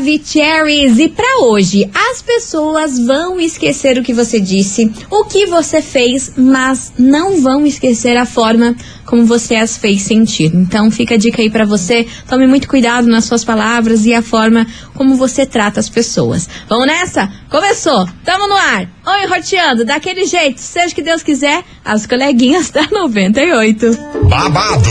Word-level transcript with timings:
Maravicheries. 0.00 0.98
E 0.98 1.08
para 1.08 1.44
hoje, 1.44 1.88
as 1.94 2.22
pessoas 2.22 2.98
vão 2.98 3.38
esquecer 3.38 3.98
o 3.98 4.02
que 4.02 4.14
você 4.14 4.40
disse, 4.40 4.90
o 5.10 5.24
que 5.24 5.46
você 5.46 5.82
fez, 5.82 6.32
mas 6.36 6.92
não 6.98 7.40
vão 7.42 7.66
esquecer 7.66 8.16
a 8.16 8.24
forma 8.24 8.74
como 9.04 9.24
você 9.24 9.56
as 9.56 9.76
fez 9.76 10.02
sentir. 10.02 10.52
Então 10.54 10.90
fica 10.90 11.14
a 11.14 11.18
dica 11.18 11.42
aí 11.42 11.50
para 11.50 11.66
você, 11.66 12.06
tome 12.28 12.46
muito 12.46 12.68
cuidado 12.68 13.06
nas 13.08 13.24
suas 13.24 13.44
palavras 13.44 14.06
e 14.06 14.14
a 14.14 14.22
forma 14.22 14.66
como 14.94 15.14
você 15.16 15.44
trata 15.44 15.80
as 15.80 15.88
pessoas. 15.88 16.48
Vamos 16.68 16.86
nessa? 16.86 17.30
Começou! 17.50 18.08
Tamo 18.24 18.46
no 18.46 18.54
ar! 18.54 18.88
Oi, 19.06 19.26
roteando, 19.26 19.84
daquele 19.84 20.26
jeito, 20.26 20.60
seja 20.60 20.94
que 20.94 21.00
Deus 21.00 21.22
quiser, 21.22 21.64
as 21.82 22.06
coleguinhas 22.06 22.68
da 22.70 22.86
98. 22.90 23.98
Babado, 24.28 24.90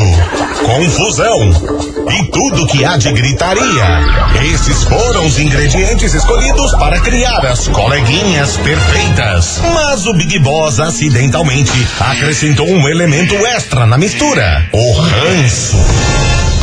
confusão 0.66 1.49
e 2.12 2.32
tudo 2.32 2.66
que 2.68 2.84
há 2.84 2.98
de 2.98 3.12
gritaria. 3.12 4.02
Esses 4.52 4.84
foram 4.84 5.27
os 5.27 5.38
ingredientes 5.38 6.13
escolhidos 6.13 6.72
para 6.76 6.99
criar 7.02 7.45
as 7.45 7.68
coleguinhas 7.68 8.58
perfeitas. 8.58 9.62
Mas 9.73 10.08
o 10.08 10.13
Big 10.13 10.40
Boss 10.40 10.80
acidentalmente 10.80 11.71
acrescentou 11.99 12.68
um 12.68 12.90
elemento 12.90 13.35
extra 13.46 13.85
na 13.85 13.98
mistura: 13.98 14.68
o 14.73 14.91
ranço. 14.94 15.77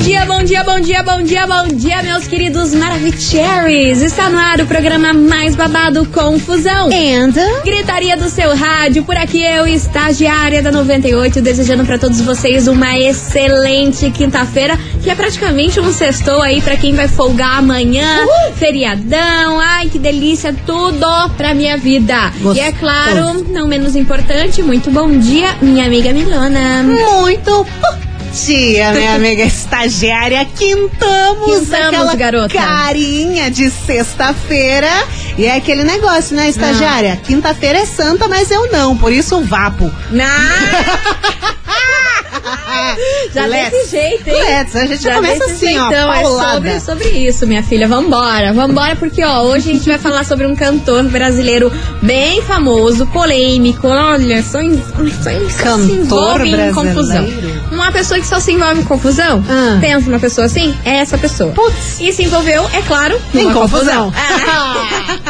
dia, 0.00 0.24
bom 0.24 0.42
dia, 0.42 0.64
bom 0.64 0.80
dia, 0.80 1.02
bom 1.02 1.22
dia, 1.22 1.46
bom 1.46 1.68
dia, 1.68 2.02
meus 2.02 2.26
queridos 2.26 2.72
Maravicheries. 2.72 4.00
Está 4.00 4.30
no 4.30 4.38
ar 4.38 4.60
o 4.60 4.66
programa 4.66 5.12
mais 5.12 5.54
babado 5.54 6.06
Confusão. 6.06 6.88
And? 6.88 7.32
Gritaria 7.62 8.16
do 8.16 8.28
seu 8.30 8.56
rádio, 8.56 9.04
por 9.04 9.14
aqui 9.16 9.44
eu, 9.44 9.66
estagiária 9.66 10.62
da 10.62 10.72
98, 10.72 11.42
desejando 11.42 11.84
para 11.84 11.98
todos 11.98 12.20
vocês 12.22 12.66
uma 12.66 12.98
excelente 12.98 14.10
quinta-feira, 14.10 14.78
que 15.02 15.10
é 15.10 15.14
praticamente 15.14 15.78
um 15.78 15.92
sextou 15.92 16.40
aí 16.40 16.62
para 16.62 16.76
quem 16.76 16.94
vai 16.94 17.06
folgar 17.06 17.58
amanhã, 17.58 18.26
feriadão. 18.56 19.60
Ai, 19.60 19.88
que 19.88 19.98
delícia, 19.98 20.54
tudo 20.64 21.06
pra 21.36 21.52
minha 21.52 21.76
vida. 21.76 22.32
E 22.54 22.58
é 22.60 22.72
claro, 22.72 23.44
não 23.50 23.68
menos 23.68 23.94
importante, 23.94 24.62
muito 24.62 24.90
bom 24.90 25.10
dia, 25.18 25.56
minha 25.60 25.84
amiga 25.84 26.10
Milona. 26.12 26.82
Muito 26.82 27.66
bom 27.82 28.09
dia, 28.32 28.92
minha 28.92 29.14
amiga 29.16 29.42
estagiária. 29.42 30.44
Quintamos, 30.44 31.60
Quintamos, 31.60 31.72
aquela 31.72 32.14
garota. 32.14 32.54
carinha 32.54 33.50
de 33.50 33.70
sexta-feira. 33.70 34.90
E 35.36 35.46
é 35.46 35.56
aquele 35.56 35.84
negócio, 35.84 36.36
né, 36.36 36.48
estagiária? 36.48 37.20
Quinta-feira 37.24 37.78
é 37.78 37.86
santa, 37.86 38.28
mas 38.28 38.50
eu 38.50 38.70
não, 38.70 38.96
por 38.96 39.12
isso 39.12 39.36
o 39.38 39.44
vapo. 39.44 39.90
Já 43.34 43.46
Let's. 43.46 43.70
desse 43.70 43.90
jeito, 43.90 44.28
hein? 44.28 44.34
Let's, 44.42 44.76
a 44.76 44.86
gente 44.86 45.02
Já 45.02 45.14
começa 45.14 45.44
assim, 45.44 45.78
ó, 45.78 45.88
jeitão, 45.90 46.12
é 46.12 46.22
paulada. 46.22 46.54
sobre, 46.54 46.80
sobre 46.80 47.08
isso, 47.26 47.46
minha 47.46 47.62
filha. 47.62 47.88
Vambora, 47.88 48.52
vambora, 48.52 48.96
porque 48.96 49.24
ó, 49.24 49.42
hoje 49.42 49.70
a 49.70 49.74
gente 49.74 49.88
vai 49.88 49.98
falar 49.98 50.24
sobre 50.24 50.46
um 50.46 50.54
cantor 50.54 51.02
brasileiro 51.04 51.72
bem 52.02 52.42
famoso, 52.42 53.06
polêmico. 53.08 53.86
Olha, 53.88 54.42
só, 54.42 54.60
em, 54.60 54.76
só, 55.22 55.30
em- 55.30 55.50
só 55.50 55.76
se 55.78 55.92
envolve 55.92 56.48
em 56.54 56.72
confusão. 56.72 57.26
Uma 57.72 57.90
pessoa 57.92 58.18
que 58.20 58.26
só 58.26 58.40
se 58.40 58.52
envolve 58.52 58.80
em 58.80 58.84
confusão, 58.84 59.44
Ah. 59.48 59.78
pensa 59.80 60.08
uma 60.08 60.18
pessoa 60.18 60.46
assim, 60.46 60.74
é 60.84 60.96
essa 60.96 61.16
pessoa. 61.18 61.52
Putz. 61.52 62.00
E 62.00 62.12
se 62.12 62.24
envolveu, 62.24 62.68
é 62.72 62.82
claro, 62.82 63.18
Em 63.34 63.44
numa 63.44 63.54
confusão. 63.54 64.12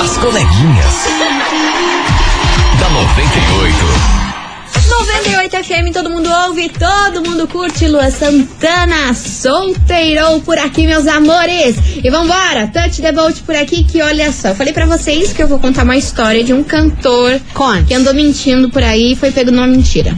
As 0.00 0.16
coleguinhas. 0.18 0.94
da 2.78 2.88
98. 2.90 4.19
98 5.06 5.64
FM, 5.64 5.92
todo 5.94 6.10
mundo 6.10 6.28
ouve, 6.46 6.68
todo 6.68 7.22
mundo 7.26 7.48
curte. 7.48 7.88
Lua 7.88 8.10
Santana, 8.10 9.14
solteirou 9.14 10.40
por 10.42 10.58
aqui, 10.58 10.86
meus 10.86 11.06
amores. 11.06 11.74
E 12.04 12.10
vambora, 12.10 12.66
Touch 12.72 13.00
the 13.00 13.10
Boat 13.10 13.42
por 13.42 13.54
aqui, 13.56 13.82
que 13.84 14.02
olha 14.02 14.30
só. 14.30 14.48
Eu 14.48 14.54
falei 14.54 14.72
pra 14.74 14.84
vocês 14.86 15.32
que 15.32 15.42
eu 15.42 15.48
vou 15.48 15.58
contar 15.58 15.84
uma 15.84 15.96
história 15.96 16.44
de 16.44 16.52
um 16.52 16.62
cantor 16.62 17.40
Conte. 17.54 17.84
que 17.86 17.94
andou 17.94 18.12
mentindo 18.12 18.68
por 18.68 18.82
aí 18.82 19.12
e 19.12 19.16
foi 19.16 19.30
pego 19.32 19.50
numa 19.50 19.66
mentira. 19.66 20.14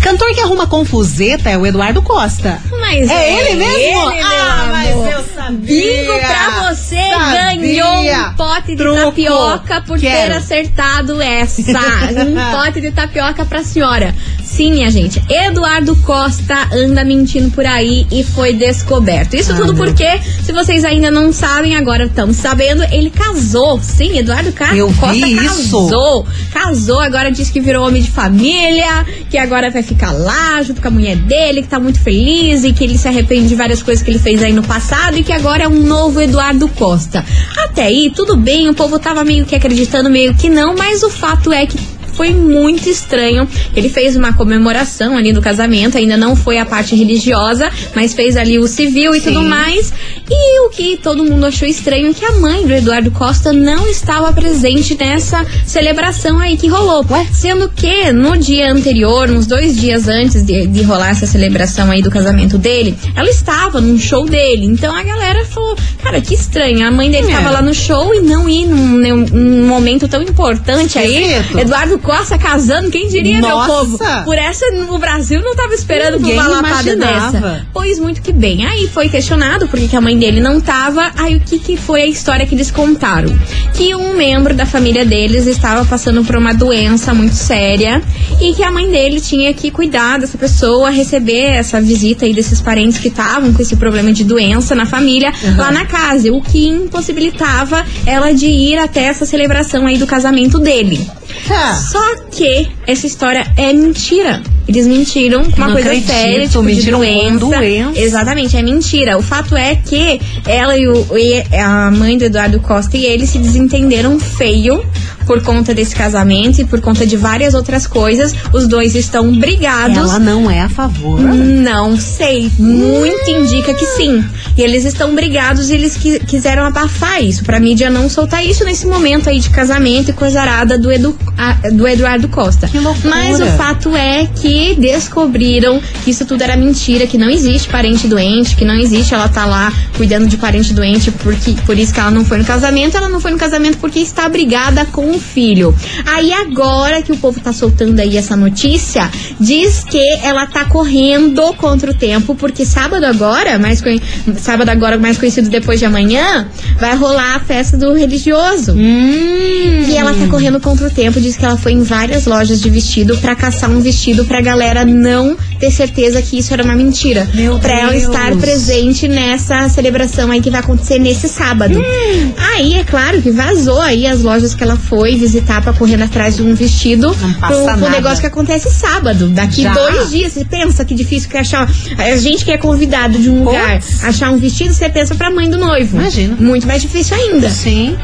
Cantor 0.00 0.32
que 0.34 0.40
arruma 0.40 0.66
confuseta 0.66 1.48
é 1.50 1.56
o 1.56 1.66
Eduardo 1.66 2.02
Costa. 2.02 2.60
Mas 2.78 3.08
É 3.10 3.32
ele 3.50 3.54
mesmo? 3.56 4.12
Ele, 4.12 4.20
Ah, 4.22 4.68
mas 4.70 4.94
sabia. 5.44 5.58
Bingo 5.66 6.18
pra 6.18 6.72
você, 6.74 6.96
Sabia. 6.96 7.56
ganhou 7.56 8.00
um 8.02 8.34
pote 8.34 8.66
de 8.68 8.76
Truco. 8.76 8.96
tapioca 9.00 9.80
por 9.82 9.98
ter 10.00 10.06
Quero. 10.06 10.34
acertado 10.36 11.20
essa. 11.22 11.60
um 12.26 12.56
pote 12.56 12.80
de 12.80 12.90
tapioca 12.90 13.44
pra 13.44 13.62
senhora. 13.62 14.14
Sim, 14.44 14.70
minha 14.70 14.88
gente, 14.90 15.20
Eduardo 15.28 15.96
Costa 15.96 16.68
anda 16.72 17.04
mentindo 17.04 17.50
por 17.50 17.66
aí 17.66 18.06
e 18.12 18.22
foi 18.22 18.52
descoberto. 18.52 19.34
Isso 19.34 19.52
Ah, 19.52 19.56
tudo 19.56 19.74
meu. 19.74 19.84
porque, 19.84 20.06
se 20.44 20.52
vocês 20.52 20.84
ainda 20.84 21.10
não 21.10 21.32
sabem, 21.32 21.74
agora 21.74 22.04
estamos 22.04 22.36
sabendo, 22.36 22.84
ele 22.84 23.10
casou. 23.10 23.80
Sim, 23.80 24.16
Eduardo 24.18 24.52
Ca- 24.52 24.74
Eu 24.76 24.92
Costa 24.94 25.26
isso. 25.26 25.72
casou. 25.72 26.26
Casou, 26.52 27.00
agora 27.00 27.32
diz 27.32 27.50
que 27.50 27.58
virou 27.60 27.84
homem 27.88 28.00
de 28.00 28.10
família, 28.12 29.04
que 29.28 29.36
agora 29.36 29.70
vai 29.70 29.82
ficar 29.82 30.12
lá 30.12 30.62
junto 30.62 30.80
com 30.80 30.86
a 30.86 30.90
mulher 30.90 31.16
dele, 31.16 31.62
que 31.62 31.68
tá 31.68 31.80
muito 31.80 31.98
feliz 31.98 32.62
e 32.62 32.72
que 32.72 32.84
ele 32.84 32.96
se 32.96 33.08
arrepende 33.08 33.48
de 33.48 33.54
várias 33.56 33.82
coisas 33.82 34.04
que 34.04 34.10
ele 34.10 34.20
fez 34.20 34.40
aí 34.40 34.52
no 34.52 34.62
passado 34.62 35.18
e 35.18 35.24
que 35.24 35.32
agora 35.34 35.64
é 35.64 35.68
um 35.68 35.80
novo 35.80 36.20
Eduardo 36.20 36.68
Costa. 36.68 37.24
Até 37.58 37.84
aí, 37.84 38.10
tudo 38.14 38.36
bem, 38.36 38.68
o 38.68 38.74
povo 38.74 38.98
tava 38.98 39.24
meio 39.24 39.44
que 39.44 39.54
acreditando, 39.54 40.08
meio 40.08 40.34
que 40.34 40.48
não, 40.48 40.76
mas 40.76 41.02
o 41.02 41.10
fato 41.10 41.52
é 41.52 41.66
que 41.66 41.78
foi 42.14 42.30
muito 42.32 42.88
estranho. 42.88 43.48
Ele 43.74 43.88
fez 43.88 44.16
uma 44.16 44.32
comemoração 44.32 45.16
ali 45.16 45.32
do 45.32 45.40
casamento, 45.40 45.96
ainda 45.98 46.16
não 46.16 46.34
foi 46.36 46.58
a 46.58 46.64
parte 46.66 46.94
religiosa, 46.94 47.70
mas 47.94 48.14
fez 48.14 48.36
ali 48.36 48.58
o 48.58 48.66
civil 48.66 49.14
e 49.14 49.20
Sim. 49.20 49.28
tudo 49.28 49.42
mais. 49.42 49.92
E 50.30 50.60
o 50.66 50.70
que 50.70 50.96
todo 50.96 51.24
mundo 51.24 51.46
achou 51.46 51.68
estranho 51.68 52.08
é 52.10 52.12
que 52.14 52.24
a 52.24 52.32
mãe 52.32 52.66
do 52.66 52.72
Eduardo 52.72 53.10
Costa 53.10 53.52
não 53.52 53.88
estava 53.88 54.32
presente 54.32 54.96
nessa 54.98 55.44
celebração 55.66 56.38
aí 56.38 56.56
que 56.56 56.66
rolou. 56.68 57.04
Sendo 57.32 57.68
que 57.68 58.12
no 58.12 58.36
dia 58.38 58.72
anterior, 58.72 59.30
uns 59.30 59.46
dois 59.46 59.76
dias 59.76 60.08
antes 60.08 60.42
de, 60.44 60.66
de 60.66 60.82
rolar 60.82 61.10
essa 61.10 61.26
celebração 61.26 61.90
aí 61.90 62.00
do 62.00 62.10
casamento 62.10 62.56
dele, 62.56 62.96
ela 63.14 63.28
estava 63.28 63.80
num 63.80 63.98
show 63.98 64.24
dele. 64.26 64.66
Então 64.66 64.94
a 64.94 65.02
galera 65.02 65.44
falou, 65.44 65.76
cara, 66.02 66.20
que 66.20 66.34
estranho. 66.34 66.86
A 66.86 66.90
mãe 66.90 67.10
dele 67.10 67.26
É. 67.26 67.30
estava 67.30 67.50
lá 67.50 67.62
no 67.62 67.74
show 67.74 68.14
e 68.14 68.20
não 68.20 68.48
ir 68.48 68.66
num, 68.66 68.86
num- 68.98 69.26
num 69.26 69.66
momento 69.66 70.06
tão 70.08 70.22
importante 70.22 70.98
aí. 70.98 71.32
Esquisito. 71.34 71.58
Eduardo 71.58 71.98
Costa 72.04 72.36
casando, 72.36 72.90
quem 72.90 73.08
diria, 73.08 73.40
meu 73.40 73.48
Nossa. 73.48 73.66
povo? 73.66 73.98
Por 74.24 74.36
essa 74.36 74.64
o 74.90 74.98
Brasil 74.98 75.40
não 75.40 75.56
tava 75.56 75.72
esperando 75.72 76.20
por 76.20 76.26
Ninguém 76.26 76.38
uma 76.38 76.48
lapada 76.48 76.94
dessa. 76.96 77.66
Pois 77.72 77.98
muito 77.98 78.20
que 78.20 78.30
bem. 78.30 78.66
Aí 78.66 78.86
foi 78.88 79.08
questionado 79.08 79.66
por 79.66 79.80
que 79.80 79.96
a 79.96 80.00
mãe 80.00 80.16
dele 80.18 80.38
não 80.38 80.60
tava. 80.60 81.10
Aí 81.16 81.36
o 81.36 81.40
que, 81.40 81.58
que 81.58 81.76
foi 81.78 82.02
a 82.02 82.06
história 82.06 82.46
que 82.46 82.54
eles 82.54 82.70
contaram? 82.70 83.34
Que 83.72 83.94
um 83.94 84.14
membro 84.14 84.54
da 84.54 84.66
família 84.66 85.04
deles 85.04 85.46
estava 85.46 85.84
passando 85.86 86.22
por 86.24 86.36
uma 86.36 86.52
doença 86.52 87.14
muito 87.14 87.34
séria 87.34 88.02
e 88.38 88.52
que 88.52 88.62
a 88.62 88.70
mãe 88.70 88.90
dele 88.90 89.18
tinha 89.18 89.54
que 89.54 89.70
cuidar 89.70 90.18
dessa 90.18 90.36
pessoa, 90.36 90.90
receber 90.90 91.54
essa 91.54 91.80
visita 91.80 92.26
aí 92.26 92.34
desses 92.34 92.60
parentes 92.60 92.98
que 92.98 93.08
estavam 93.08 93.52
com 93.52 93.62
esse 93.62 93.76
problema 93.76 94.12
de 94.12 94.24
doença 94.24 94.74
na 94.74 94.84
família 94.84 95.32
lá 95.56 95.72
na 95.72 95.86
casa, 95.86 96.30
o 96.30 96.42
que 96.42 96.68
impossibilitava 96.68 97.84
ela 98.04 98.32
de 98.32 98.46
ir 98.46 98.78
até 98.78 99.04
essa 99.04 99.24
celebração 99.24 99.86
aí 99.86 99.96
do 99.96 100.06
casamento 100.06 100.58
dele. 100.58 101.08
Tá. 101.48 101.74
Só 101.94 102.16
que 102.32 102.68
essa 102.88 103.06
história 103.06 103.46
é 103.56 103.72
mentira. 103.72 104.42
Eles 104.66 104.84
mentiram 104.84 105.44
com 105.44 105.56
uma 105.58 105.66
Não 105.66 105.74
coisa 105.74 105.90
acredito, 105.90 106.08
séria, 106.10 106.48
tipo 106.48 106.62
mentiram 106.62 107.00
de 107.00 107.06
com 107.06 107.36
doença. 107.36 107.56
doença. 107.58 108.00
Exatamente, 108.00 108.56
é 108.56 108.62
mentira. 108.62 109.16
O 109.16 109.22
fato 109.22 109.54
é 109.56 109.76
que 109.76 110.20
ela 110.44 110.76
e, 110.76 110.88
o, 110.88 111.06
e 111.16 111.44
a 111.56 111.90
mãe 111.92 112.18
do 112.18 112.24
Eduardo 112.24 112.58
Costa 112.58 112.96
e 112.96 113.04
ele 113.06 113.28
se 113.28 113.38
desentenderam 113.38 114.18
feio 114.18 114.84
por 115.26 115.42
conta 115.42 115.74
desse 115.74 115.94
casamento 115.94 116.60
e 116.60 116.64
por 116.64 116.80
conta 116.80 117.06
de 117.06 117.16
várias 117.16 117.54
outras 117.54 117.86
coisas. 117.86 118.34
Os 118.52 118.66
dois 118.68 118.94
estão 118.94 119.32
brigados. 119.38 119.96
Ela 119.96 120.18
não 120.18 120.50
é 120.50 120.60
a 120.60 120.68
favor. 120.68 121.20
Não 121.20 121.96
sei, 121.98 122.50
muito 122.58 123.28
indica 123.30 123.72
que 123.74 123.86
sim. 123.86 124.24
E 124.56 124.62
eles 124.62 124.84
estão 124.84 125.14
brigados 125.14 125.70
e 125.70 125.74
eles 125.74 125.96
qui- 125.96 126.20
quiseram 126.20 126.64
abafar 126.64 127.22
isso, 127.22 127.42
pra 127.44 127.58
mídia 127.58 127.90
não 127.90 128.08
soltar 128.08 128.44
isso 128.44 128.64
nesse 128.64 128.86
momento 128.86 129.28
aí 129.28 129.40
de 129.40 129.50
casamento 129.50 130.10
e 130.10 130.12
coisa 130.12 130.40
arada 130.40 130.78
do, 130.78 130.92
Edu, 130.92 131.16
a- 131.36 131.68
do 131.70 131.86
Eduardo 131.88 132.28
Costa. 132.28 132.68
Que 132.68 132.78
loucura. 132.78 133.08
Mas 133.14 133.40
o 133.40 133.46
fato 133.56 133.96
é 133.96 134.26
que 134.34 134.74
descobriram 134.78 135.80
que 136.04 136.10
isso 136.10 136.24
tudo 136.24 136.42
era 136.42 136.56
mentira, 136.56 137.06
que 137.06 137.18
não 137.18 137.28
existe 137.30 137.68
parente 137.68 138.06
doente, 138.06 138.56
que 138.56 138.64
não 138.64 138.74
existe 138.74 139.14
ela 139.14 139.28
tá 139.28 139.44
lá 139.44 139.72
cuidando 139.96 140.26
de 140.26 140.36
parente 140.36 140.72
doente 140.72 141.10
porque 141.10 141.54
por 141.66 141.78
isso 141.78 141.92
que 141.92 142.00
ela 142.00 142.10
não 142.10 142.24
foi 142.24 142.38
no 142.38 142.44
casamento, 142.44 142.96
ela 142.96 143.08
não 143.08 143.20
foi 143.20 143.30
no 143.30 143.38
casamento 143.38 143.78
porque 143.78 143.98
está 143.98 144.28
brigada 144.28 144.84
com 144.86 145.13
o 145.14 145.20
filho. 145.20 145.74
Aí 146.06 146.32
agora 146.32 147.02
que 147.02 147.12
o 147.12 147.16
povo 147.16 147.40
tá 147.40 147.52
soltando 147.52 147.98
aí 148.00 148.16
essa 148.16 148.36
notícia, 148.36 149.10
diz 149.40 149.84
que 149.84 149.98
ela 150.22 150.46
tá 150.46 150.64
correndo 150.64 151.42
contra 151.54 151.90
o 151.90 151.94
tempo, 151.94 152.34
porque 152.34 152.64
sábado 152.64 153.04
agora, 153.04 153.58
mais 153.58 153.80
conhe- 153.80 154.00
sábado 154.38 154.68
agora 154.68 154.98
mais 154.98 155.18
conhecido 155.18 155.48
depois 155.48 155.78
de 155.78 155.86
amanhã, 155.86 156.48
vai 156.78 156.96
rolar 156.96 157.36
a 157.36 157.40
festa 157.40 157.76
do 157.76 157.92
religioso. 157.92 158.72
Hum. 158.72 159.84
E 159.88 159.96
ela 159.96 160.14
tá 160.14 160.26
correndo 160.28 160.60
contra 160.60 160.86
o 160.86 160.90
tempo, 160.90 161.20
diz 161.20 161.36
que 161.36 161.44
ela 161.44 161.56
foi 161.56 161.72
em 161.72 161.82
várias 161.82 162.26
lojas 162.26 162.60
de 162.60 162.70
vestido 162.70 163.16
pra 163.18 163.34
caçar 163.34 163.70
um 163.70 163.80
vestido 163.80 164.24
pra 164.24 164.40
galera 164.40 164.84
não 164.84 165.36
ter 165.58 165.70
certeza 165.70 166.20
que 166.22 166.38
isso 166.38 166.52
era 166.52 166.62
uma 166.64 166.74
mentira. 166.74 167.28
Meu 167.34 167.58
pra 167.58 167.78
ela 167.78 167.92
Deus. 167.92 168.04
estar 168.04 168.34
presente 168.36 169.06
nessa 169.08 169.68
celebração 169.68 170.30
aí 170.30 170.40
que 170.40 170.50
vai 170.50 170.60
acontecer 170.60 170.98
nesse 170.98 171.28
sábado. 171.28 171.78
Hum. 171.78 172.32
Aí, 172.54 172.74
é 172.74 172.84
claro 172.84 173.20
que 173.22 173.30
vazou 173.30 173.80
aí 173.80 174.06
as 174.06 174.22
lojas 174.22 174.54
que 174.54 174.62
ela 174.62 174.76
foi 174.76 175.03
visitar 175.16 175.60
pra 175.62 175.72
correr 175.72 176.02
atrás 176.02 176.36
de 176.36 176.42
um 176.42 176.54
vestido 176.54 177.14
Não 177.20 177.32
passa 177.34 177.54
pro, 177.54 177.64
pro 177.64 177.80
nada. 177.80 177.90
negócio 177.90 178.20
que 178.20 178.26
acontece 178.26 178.70
sábado. 178.70 179.28
Daqui 179.28 179.62
Já. 179.62 179.72
dois 179.72 180.10
dias. 180.10 180.32
Você 180.32 180.44
pensa 180.44 180.84
que 180.84 180.94
difícil 180.94 181.28
que 181.28 181.36
é 181.36 181.40
achar. 181.40 181.68
A 181.98 182.16
gente 182.16 182.44
que 182.44 182.50
é 182.52 182.56
convidado 182.58 183.18
de 183.18 183.28
um 183.30 183.44
lugar 183.44 183.80
achar 184.02 184.30
um 184.32 184.38
vestido, 184.38 184.72
você 184.72 184.88
pensa 184.88 185.14
pra 185.14 185.30
mãe 185.30 185.48
do 185.50 185.58
noivo. 185.58 185.96
Imagina. 185.98 186.36
Muito 186.38 186.66
mais 186.66 186.80
difícil 186.82 187.16
ainda. 187.16 187.50
Sim. 187.50 187.96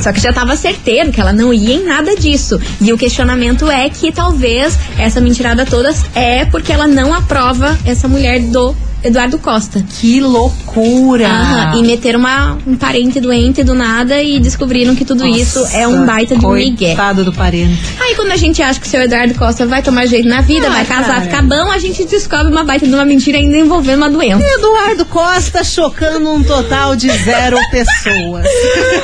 Só 0.00 0.12
que 0.12 0.20
já 0.20 0.32
tava 0.32 0.54
certeiro 0.56 1.10
que 1.10 1.20
ela 1.20 1.32
não 1.32 1.52
ia 1.52 1.74
em 1.74 1.84
nada 1.84 2.14
disso. 2.14 2.60
E 2.80 2.92
o 2.92 2.98
questionamento 2.98 3.68
é 3.70 3.88
que 3.90 4.12
talvez 4.12 4.78
essa 4.96 5.20
mentirada 5.20 5.66
toda 5.66 5.92
é 6.14 6.44
porque 6.44 6.72
ela 6.72 6.86
não 6.86 7.12
aprova 7.12 7.76
essa 7.84 8.06
mulher 8.06 8.40
do 8.40 8.74
Eduardo 9.02 9.38
Costa. 9.38 9.84
Que 10.00 10.20
loucura. 10.20 11.28
Aham, 11.28 11.76
e 11.78 11.82
meteram 11.82 12.18
uma, 12.18 12.58
um 12.66 12.76
parente 12.76 13.20
doente 13.20 13.62
do 13.62 13.74
nada 13.74 14.22
e 14.22 14.40
descobriram 14.40 14.94
que 14.94 15.04
tudo 15.04 15.26
isso 15.26 15.64
é 15.72 15.86
um 15.86 16.04
baita 16.04 16.36
de 16.36 16.44
um 16.44 16.52
migué. 16.52 16.96
Do 17.24 17.32
parente. 17.32 17.78
Aí 18.00 18.14
quando 18.14 18.32
a 18.32 18.36
gente 18.36 18.60
acha 18.62 18.78
que 18.80 18.86
o 18.86 18.90
seu 18.90 19.00
Eduardo 19.02 19.34
Costa 19.34 19.66
vai 19.66 19.82
tomar 19.82 20.06
jeito 20.06 20.28
na 20.28 20.40
vida, 20.40 20.66
Ah, 20.66 20.70
vai 20.70 20.84
casar, 20.84 21.06
cara. 21.06 21.20
ficar 21.22 21.42
bom, 21.42 21.70
a 21.70 21.78
gente 21.78 22.04
descobre 22.04 22.50
uma 22.52 22.64
baita 22.64 22.86
de 22.86 22.94
uma 22.94 23.04
mentira 23.04 23.38
ainda 23.38 23.56
envolvendo 23.56 23.98
uma 23.98 24.10
doença. 24.10 24.44
Eduardo 24.44 25.04
Costa 25.06 25.62
chocando 25.64 26.30
um 26.30 26.42
total 26.42 26.94
de 26.96 27.08
zero 27.08 27.56
pessoas. 27.70 28.46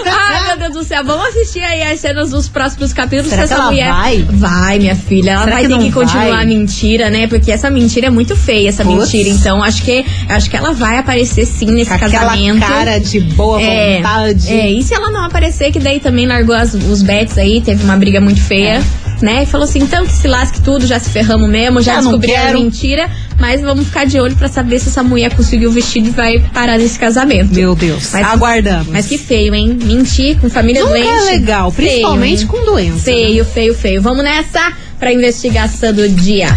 Ai, 0.05 0.47
meu 0.49 0.59
Deus 0.59 0.73
do 0.75 0.85
céu. 0.85 1.05
Vamos 1.05 1.27
assistir 1.29 1.61
aí 1.63 1.83
as 1.83 2.01
cenas 2.01 2.31
dos 2.31 2.49
próximos 2.49 2.93
capítulos. 2.93 3.31
Será 3.31 3.45
essa 3.45 3.55
ela 3.55 3.67
mulher... 3.67 3.89
vai? 3.93 4.23
Vai, 4.31 4.79
minha 4.79 4.97
filha. 4.97 5.33
Ela 5.33 5.45
Será 5.45 5.57
vai 5.57 5.63
que 5.67 5.69
ter 5.69 5.79
que 5.79 5.93
continuar 5.93 6.29
vai? 6.31 6.43
a 6.43 6.47
mentira, 6.47 7.11
né? 7.11 7.27
Porque 7.27 7.51
essa 7.53 7.71
mentira 7.71 8.09
é 8.09 8.11
muito 8.11 8.37
feia, 8.37 8.69
essa 8.69 8.85
mentira. 8.85 9.29
Então, 9.29 9.63
acho 9.63 9.83
que, 9.85 10.05
acho 10.29 10.49
que 10.51 10.57
ela 10.57 10.73
vai 10.73 10.99
aparecer 10.99 11.47
sim 11.47 11.67
nesse 11.67 11.91
Com 11.91 11.95
aquela 11.97 12.11
casamento. 12.13 12.61
cara 12.61 12.99
de 12.99 13.21
boa 13.21 13.61
É, 13.63 13.97
vontade. 13.97 14.53
é, 14.53 14.71
e 14.71 14.83
se 14.83 14.95
ela 14.95 15.11
não 15.11 15.25
aparecer, 15.25 15.71
que 15.71 15.79
daí 15.79 16.01
também 16.01 16.27
largou 16.27 16.55
as- 16.55 16.75
os 16.75 17.03
bets 17.03 17.37
aí, 17.39 17.61
teve 17.61 17.85
uma 17.85 17.97
briga 17.97 18.21
muito 18.21 18.41
feia, 18.41 18.83
né? 19.23 19.43
E 19.43 19.47
falou 19.47 19.65
assim, 19.67 19.81
então 19.81 20.05
que 20.05 20.13
se 20.13 20.27
lasque 20.27 20.61
tudo, 20.61 20.87
já 20.87 20.99
se 20.99 21.11
ferramos 21.11 21.49
mesmo, 21.49 21.81
já 21.83 21.97
descobriram 22.01 22.43
a 22.43 22.47
quero. 22.47 22.59
mentira, 22.61 23.11
mas 23.39 23.61
vamos 23.61 23.87
ficar 23.87 24.05
de 24.07 24.19
olho 24.19 24.35
pra 24.37 24.49
saber 24.49 24.79
se 24.79 24.89
essa 24.89 25.03
mulher 25.03 25.35
conseguiu 25.35 25.71
o 25.71 25.73
vestido 25.73 26.09
e 26.09 26.11
vai 26.11 26.39
parar 26.53 26.79
nesse 26.79 26.99
casamento. 26.99 27.55
Meu 27.55 27.75
Deus. 27.75 28.11
Mas- 28.13 28.27
Aguardamos. 28.27 28.89
Mas 28.89 29.07
que 29.07 29.19
feio, 29.19 29.55
hein? 29.55 29.79
Mentir 29.83 30.39
com 30.41 30.49
família 30.51 30.83
Nunca 30.83 30.95
doente. 30.95 31.09
é 31.09 31.21
legal, 31.33 31.71
Feio, 31.71 31.89
principalmente 31.89 32.43
hein? 32.43 32.47
com 32.49 32.65
doença. 32.65 32.97
né? 32.97 33.01
Feio, 33.17 33.45
feio, 33.45 33.75
feio. 33.75 34.03
Vamos 34.03 34.25
nessa 34.25 34.73
pra 34.99 35.13
investigação 35.13 35.93
do 35.93 36.09
dia. 36.09 36.49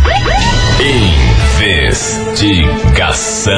Investigação. 1.68 3.54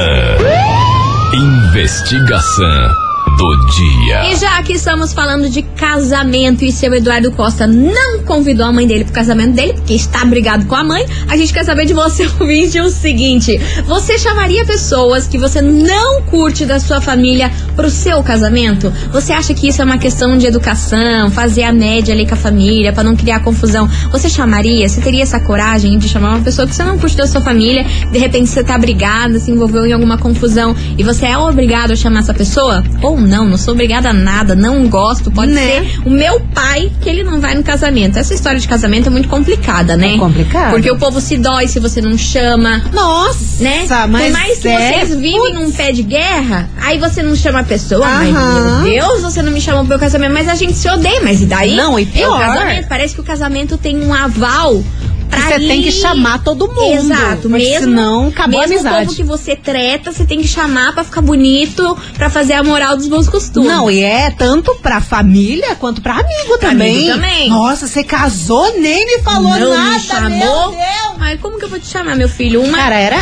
Investigação 1.32 3.09
do 3.40 3.56
dia. 3.68 4.30
E 4.30 4.36
já 4.36 4.62
que 4.64 4.74
estamos 4.74 5.14
falando 5.14 5.50
de 5.50 5.62
casamento 5.62 6.66
e 6.66 6.74
seu 6.74 6.94
Eduardo 6.94 7.32
Costa 7.32 7.66
não 7.66 8.22
convidou 8.24 8.66
a 8.66 8.72
mãe 8.74 8.86
dele 8.86 9.06
pro 9.06 9.14
casamento 9.14 9.54
dele, 9.54 9.74
porque 9.76 9.94
está 9.94 10.26
brigado 10.26 10.66
com 10.66 10.76
a 10.76 10.84
mãe, 10.84 11.06
a 11.26 11.38
gente 11.38 11.54
quer 11.54 11.64
saber 11.64 11.86
de 11.86 11.94
você 11.94 12.26
o 12.38 12.46
vídeo 12.46 12.84
o 12.84 12.90
seguinte: 12.90 13.58
você 13.86 14.20
chamaria 14.20 14.66
pessoas 14.66 15.26
que 15.26 15.38
você 15.38 15.62
não 15.62 16.22
curte 16.24 16.66
da 16.66 16.82
sua 16.82 17.00
família 17.00 17.50
pro 17.78 17.90
seu 17.90 18.22
casamento? 18.22 18.92
Você 19.14 19.32
acha 19.32 19.54
que 19.54 19.70
isso 19.70 19.82
é 19.82 19.86
uma 19.86 19.98
questão 19.98 20.38
de 20.38 20.46
educação, 20.46 21.32
fazer 21.32 21.64
a 21.64 21.72
média 21.72 22.14
ali 22.14 22.28
com 22.28 22.34
a 22.34 22.38
família, 22.38 22.92
pra 22.92 23.06
não 23.06 23.16
criar 23.16 23.40
confusão? 23.40 23.90
Você 24.12 24.28
chamaria? 24.28 24.90
Você 24.90 25.00
teria 25.00 25.24
essa 25.24 25.40
coragem 25.40 25.98
de 25.98 26.10
chamar 26.10 26.32
uma 26.32 26.44
pessoa 26.44 26.68
que 26.68 26.76
você 26.76 26.84
não 26.84 27.00
curte 27.00 27.16
da 27.16 27.26
sua 27.26 27.40
família, 27.40 27.86
de 28.12 28.20
repente 28.20 28.50
você 28.50 28.66
tá 28.66 28.78
brigada, 28.78 29.40
se 29.40 29.50
envolveu 29.50 29.86
em 29.86 29.94
alguma 29.94 30.18
confusão 30.18 30.76
e 30.98 31.04
você 31.04 31.28
é 31.28 31.38
obrigado 31.38 31.92
a 31.92 31.96
chamar 31.96 32.20
essa 32.20 32.34
pessoa? 32.34 32.84
Ou 33.02 33.29
não, 33.29 33.29
não 33.30 33.58
sou 33.58 33.74
obrigada 33.74 34.10
a 34.10 34.14
nada, 34.14 34.56
não 34.56 34.88
gosto, 34.88 35.32
pode 35.32 35.52
Né? 35.52 35.62
ser 35.84 36.02
o 36.06 36.10
meu 36.10 36.40
pai 36.54 36.92
que 37.02 37.10
ele 37.10 37.24
não 37.24 37.40
vai 37.40 37.56
no 37.56 37.64
casamento. 37.64 38.18
Essa 38.18 38.34
história 38.34 38.60
de 38.60 38.68
casamento 38.68 39.08
é 39.08 39.10
muito 39.10 39.28
complicada, 39.30 39.96
né? 39.96 40.16
É 40.16 40.18
complicado. 40.18 40.72
Porque 40.72 40.90
o 40.92 40.98
povo 40.98 41.20
se 41.22 41.38
dói 41.38 41.68
se 41.68 41.80
você 41.80 42.02
não 42.02 42.18
chama. 42.18 42.84
Nossa, 42.94 43.64
Né? 43.64 43.86
mas 44.10 44.24
Por 44.26 44.32
mais 44.32 44.60
que 44.60 44.68
é, 44.68 45.06
vocês 45.06 45.20
vivem 45.20 45.54
num 45.54 45.72
pé 45.72 45.92
de 45.92 46.04
guerra, 46.04 46.70
aí 46.82 46.98
você 46.98 47.22
não 47.22 47.36
chama 47.36 47.60
a 47.60 47.64
pessoa, 47.64 48.06
mas 48.06 48.36
Aham. 48.36 48.82
meu 48.84 48.92
Deus, 48.92 49.22
você 49.22 49.42
não 49.42 49.52
me 49.52 49.62
chamou 49.62 49.82
pro 49.82 49.90
meu 49.90 50.00
casamento, 50.00 50.34
mas 50.34 50.48
a 50.48 50.56
gente 50.56 50.74
se 50.74 50.90
odeia, 50.90 51.22
mas 51.24 51.42
e 51.42 51.46
daí? 51.46 51.76
Não, 51.76 51.98
e 52.00 52.04
É 52.04 52.06
o 52.06 52.10
pior. 52.12 52.40
casamento, 52.40 52.88
parece 52.88 53.14
que 53.16 53.22
o 53.22 53.24
casamento 53.24 53.78
tem 53.78 53.98
um 54.04 54.14
aval 54.14 54.84
pra 55.30 55.42
Você 55.42 55.60
tem 55.60 55.82
que 55.82 55.92
chamar 55.92 56.44
todo 56.44 56.68
mundo. 56.68 56.94
Exato, 56.94 57.50
mesmo. 57.50 57.80
senão 57.80 58.28
acabou 58.28 58.60
a 58.60 58.68
mesmo 58.68 58.76
o 58.76 58.80
amizade. 58.80 59.06
povo 59.06 59.16
que 59.18 59.24
você 59.24 59.56
treta, 59.56 60.12
você 60.12 60.26
tem 60.26 60.42
que 60.42 60.48
chamar 60.48 60.94
pra 60.94 61.04
ficar 61.04 61.22
bonito, 61.22 61.98
pra 62.16 62.30
fazer 62.30 62.54
a 62.54 62.64
moral 62.64 62.98
dos 62.98 63.08
bons 63.08 63.30
costumes. 63.30 63.70
Não, 63.70 63.90
e 63.90 64.02
é 64.02 64.32
tanto 64.32 64.76
pra 64.76 65.00
família 65.02 65.76
quanto 65.76 66.02
pra 66.02 66.14
amigo 66.14 66.58
também. 66.60 67.10
amigo 67.10 67.14
também. 67.14 67.50
Nossa, 67.50 67.88
você 67.88 68.04
casou, 68.04 68.80
nem 68.80 69.06
me 69.06 69.24
falou 69.24 69.58
não 69.58 69.70
nada, 69.70 69.90
me 69.92 70.00
chamou. 70.00 70.30
meu 70.30 70.72
Deus. 70.72 71.20
Ai, 71.20 71.38
como 71.38 71.58
que 71.60 71.66
eu 71.66 71.70
vou 71.70 71.80
te 71.80 71.88
chamar, 71.88 72.16
meu 72.16 72.30
filho? 72.30 72.62
Uma 72.62 72.78
Cara, 72.78 72.96
era 72.98 73.18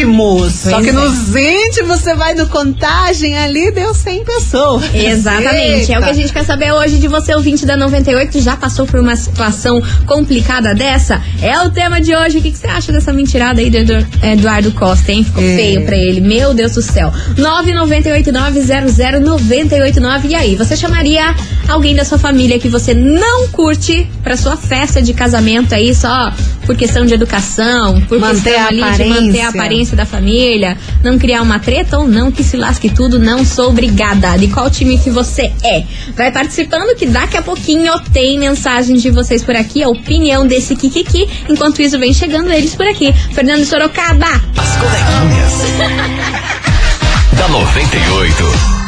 íntimos. 0.00 0.52
Só 0.52 0.70
Pois 0.70 0.84
que 0.84 0.90
é. 0.90 0.92
nos 0.92 1.36
íntimos 1.36 2.00
você 2.00 2.14
vai 2.14 2.34
no 2.34 2.46
contagem 2.48 3.36
ali, 3.38 3.70
deu 3.70 3.94
100 3.94 4.24
pessoas. 4.24 4.82
Exatamente. 4.94 5.92
É 5.92 5.98
o 5.98 6.02
que 6.02 6.04
a 6.04 6.08
Eita. 6.08 6.14
gente 6.14 6.32
quer 6.32 6.44
saber 6.44 6.72
hoje 6.72 6.98
de 6.98 7.06
você, 7.08 7.34
ouvinte 7.34 7.66
da 7.66 7.76
98, 7.76 8.30
que 8.32 8.40
já 8.40 8.56
passou 8.56 8.86
por 8.86 8.98
uma 9.00 9.14
situação 9.16 9.82
complicada 10.06 10.74
dessa. 10.74 11.20
É 11.42 11.60
o 11.60 11.70
tema 11.70 12.00
de 12.00 12.14
hoje. 12.16 12.38
O 12.38 12.42
que, 12.42 12.50
que 12.50 12.58
você 12.58 12.66
acha 12.66 12.90
dessa 12.92 13.12
mentirada 13.12 13.60
aí 13.60 13.68
do 13.70 13.76
Edu- 13.78 14.06
Eduardo 14.22 14.72
Costa, 14.72 15.12
hein? 15.12 15.24
Ficou 15.24 15.42
É. 15.42 15.56
feio 15.56 15.84
pra 15.84 15.96
ele. 15.96 16.20
Meu 16.20 16.54
Deus 16.54 16.72
do 16.72 16.82
céu. 16.82 17.12
998900989. 17.36 20.28
E 20.30 20.34
aí, 20.34 20.56
você 20.56 20.76
chamaria 20.76 21.34
alguém 21.68 21.94
da 21.94 22.04
sua 22.04 22.18
família 22.18 22.58
que 22.58 22.68
você 22.68 22.92
não 22.94 23.46
curte 23.48 24.06
pra 24.22 24.36
sua 24.36 24.56
festa 24.56 25.02
de 25.02 25.12
casamento 25.12 25.74
aí 25.74 25.94
só 25.94 26.32
por 26.66 26.76
questão 26.76 27.04
de 27.04 27.12
educação, 27.14 28.00
por 28.02 28.18
Manter 28.20 28.42
questão 28.44 28.62
a 28.64 28.68
ali 28.68 28.82
de 28.96 29.04
manter 29.08 29.40
a 29.40 29.48
aparência 29.48 29.81
da 29.90 30.06
família, 30.06 30.76
não 31.02 31.18
criar 31.18 31.42
uma 31.42 31.58
treta 31.58 31.98
ou 31.98 32.06
não, 32.06 32.30
que 32.30 32.44
se 32.44 32.56
lasque 32.56 32.88
tudo, 32.88 33.18
não 33.18 33.44
sou 33.44 33.70
obrigada. 33.70 34.38
De 34.38 34.48
qual 34.48 34.70
time 34.70 34.98
que 34.98 35.10
você 35.10 35.52
é? 35.64 35.84
Vai 36.16 36.30
participando 36.30 36.96
que 36.96 37.06
daqui 37.06 37.36
a 37.36 37.42
pouquinho 37.42 37.92
tem 38.12 38.38
mensagens 38.38 39.02
de 39.02 39.10
vocês 39.10 39.42
por 39.42 39.56
aqui, 39.56 39.82
a 39.82 39.88
opinião 39.88 40.46
desse 40.46 40.76
Kikiki. 40.76 41.28
Enquanto 41.48 41.82
isso, 41.82 41.98
vem 41.98 42.12
chegando 42.12 42.50
eles 42.50 42.74
por 42.74 42.86
aqui. 42.86 43.12
Fernando 43.32 43.64
Sorocaba. 43.64 44.26
As 44.56 44.76
coleguinhas. 44.76 45.52
da 47.36 47.48
98. 47.48 48.81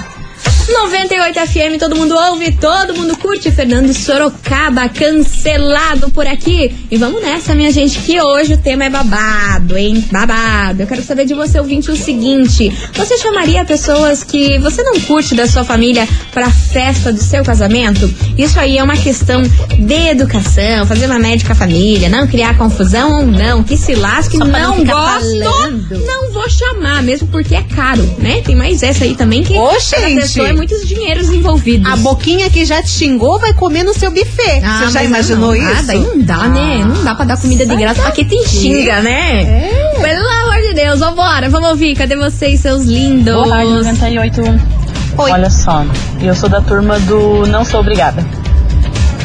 98 0.73 1.39
FM, 1.41 1.79
todo 1.79 1.95
mundo 1.95 2.15
ouve, 2.17 2.53
todo 2.53 2.95
mundo 2.95 3.17
curte. 3.19 3.51
Fernando 3.51 3.93
Sorocaba, 3.93 4.89
cancelado 4.89 6.11
por 6.11 6.27
aqui. 6.27 6.75
E 6.91 6.97
vamos 6.97 7.23
nessa, 7.23 7.55
minha 7.55 7.71
gente, 7.71 7.99
que 8.01 8.21
hoje 8.21 8.55
o 8.55 8.59
tema 8.59 8.85
é 8.85 8.91
babado, 8.91 9.77
hein? 9.77 10.05
Babado. 10.11 10.83
Eu 10.83 10.87
quero 10.87 11.03
saber 11.03 11.27
de 11.27 11.35
você, 11.35 11.59
ouvinte, 11.59 11.91
o 11.91 11.97
seguinte: 11.97 12.73
você 12.95 13.19
chamaria 13.19 13.65
pessoas 13.65 14.25
que 14.25 14.59
você 14.59 14.83
não 14.83 14.99
curte 15.01 15.35
da 15.35 15.47
sua 15.47 15.65
família 15.65 16.09
pra 16.33 16.51
festa 16.75 17.13
do 17.13 17.21
seu 17.23 17.45
casamento? 17.45 18.13
Isso 18.37 18.59
aí 18.59 18.77
é 18.79 18.83
uma 18.83 18.97
questão 18.97 19.41
de 19.43 20.09
educação, 20.09 20.85
fazer 20.87 21.07
uma 21.07 21.21
médica 21.21 21.55
família, 21.55 22.09
não 22.09 22.27
criar 22.27 22.59
confusão 22.59 23.21
ou 23.21 23.27
não, 23.27 23.63
que 23.63 23.77
se 23.77 23.95
lasque, 23.95 24.37
Só 24.37 24.45
não 24.45 24.85
gosto, 24.85 25.39
falando. 25.45 26.05
não 26.05 26.33
vou 26.33 26.51
chamar, 26.51 27.01
mesmo 27.05 27.29
porque 27.29 27.55
é 27.55 27.63
caro, 27.63 28.03
né? 28.19 28.41
Tem 28.45 28.57
mais 28.57 28.83
essa 28.83 29.05
aí 29.05 29.15
também 29.15 29.45
que 29.45 29.55
Ô, 29.57 29.69
cada 29.69 30.09
gente. 30.09 30.21
pessoa 30.23 30.49
é 30.49 30.53
muitos 30.53 30.87
dinheiros 30.89 31.29
envolvidos. 31.29 31.87
A 31.91 31.95
boquinha 31.97 32.51
que 32.51 32.65
já 32.65 32.83
te 32.83 32.91
xingou 32.91 33.39
vai 33.39 33.53
comer 33.55 33.85
no 33.85 33.95
seu 33.95 34.11
buffet. 34.11 34.61
Ah, 34.65 34.81
Você 34.85 34.91
já 34.95 35.05
imaginou 35.05 35.55
não. 35.55 35.55
isso? 35.55 35.79
Ah, 35.79 35.83
daí 35.87 36.01
não 36.01 36.19
dá, 36.23 36.49
né? 36.49 36.85
Não 36.85 37.05
dá 37.05 37.15
pra 37.15 37.25
dar 37.25 37.37
comida 37.37 37.65
de 37.65 37.77
graça 37.77 38.03
pra 38.03 38.11
quem 38.11 38.25
tem 38.25 38.45
xinga, 38.47 39.01
né? 39.01 39.43
É. 39.43 40.01
Pelo 40.03 40.29
amor 40.29 40.61
de 40.69 40.75
Deus, 40.75 40.99
vambora, 40.99 41.49
vamos 41.49 41.69
ouvir. 41.71 41.95
Cadê 41.95 42.17
vocês, 42.17 42.59
seus 42.59 42.85
lindos? 42.85 43.33
Boa 43.33 43.49
tarde, 43.49 43.71
98. 43.71 44.84
Oi. 45.17 45.31
Olha 45.31 45.51
só, 45.51 45.85
eu 46.21 46.35
sou 46.35 46.49
da 46.49 46.61
turma 46.61 46.99
do 47.01 47.47
não 47.47 47.65
sou 47.65 47.81
obrigada. 47.81 48.25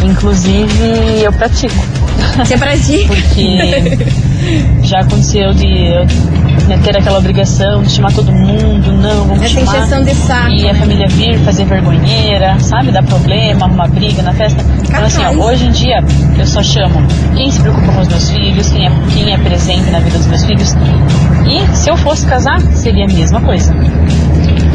Inclusive, 0.03 1.23
eu 1.23 1.33
pratico. 1.33 1.75
Você 2.37 2.57
pra 2.57 2.77
ti? 2.77 3.05
Porque 3.07 4.07
já 4.83 4.99
aconteceu 4.99 5.51
de 5.51 5.65
eu 5.65 6.05
né, 6.67 6.79
ter 6.83 6.95
aquela 6.95 7.17
obrigação 7.17 7.81
de 7.81 7.91
chamar 7.91 8.13
todo 8.13 8.31
mundo, 8.31 8.91
não, 8.93 9.25
vamos 9.25 9.41
Essa 9.43 9.59
chamar. 9.59 9.77
encheção 9.77 10.03
de 10.03 10.13
saco. 10.15 10.49
E 10.51 10.69
a 10.69 10.75
família 10.75 11.07
vir 11.09 11.39
fazer 11.39 11.65
vergonheira, 11.65 12.57
sabe? 12.59 12.91
Dar 12.91 13.03
problema, 13.03 13.65
arrumar 13.65 13.87
briga 13.87 14.21
na 14.21 14.33
festa. 14.33 14.63
Então, 14.83 15.03
assim, 15.03 15.23
ó, 15.25 15.31
hoje 15.45 15.65
em 15.65 15.71
dia 15.71 16.03
eu 16.37 16.45
só 16.45 16.61
chamo 16.61 17.01
quem 17.35 17.49
se 17.51 17.59
preocupa 17.61 17.91
com 17.91 18.01
os 18.01 18.07
meus 18.07 18.29
filhos, 18.29 18.69
quem 18.69 18.85
é, 18.85 18.91
quem 19.13 19.33
é 19.33 19.37
presente 19.37 19.89
na 19.89 19.99
vida 19.99 20.17
dos 20.17 20.27
meus 20.27 20.43
filhos. 20.45 20.75
E 21.45 21.75
se 21.75 21.89
eu 21.89 21.97
fosse 21.97 22.25
casar, 22.27 22.59
seria 22.73 23.05
a 23.05 23.07
mesma 23.07 23.41
coisa. 23.41 23.73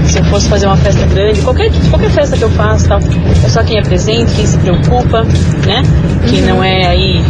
Se 0.07 0.19
eu 0.19 0.25
fosse 0.25 0.49
fazer 0.49 0.67
uma 0.67 0.77
festa 0.77 1.05
grande, 1.07 1.41
qualquer, 1.43 1.71
qualquer 1.91 2.11
festa 2.11 2.37
que 2.37 2.45
eu 2.45 2.51
faço, 2.51 2.89
tal, 2.89 2.99
é 2.99 3.49
só 3.49 3.63
quem 3.63 3.79
é 3.79 3.83
presente, 3.83 4.33
quem 4.35 4.47
se 4.47 4.59
preocupa, 4.59 5.23
né? 5.67 5.83
Quem 6.29 6.43
não 6.43 6.63
é 6.63 6.87
aí 6.87 7.23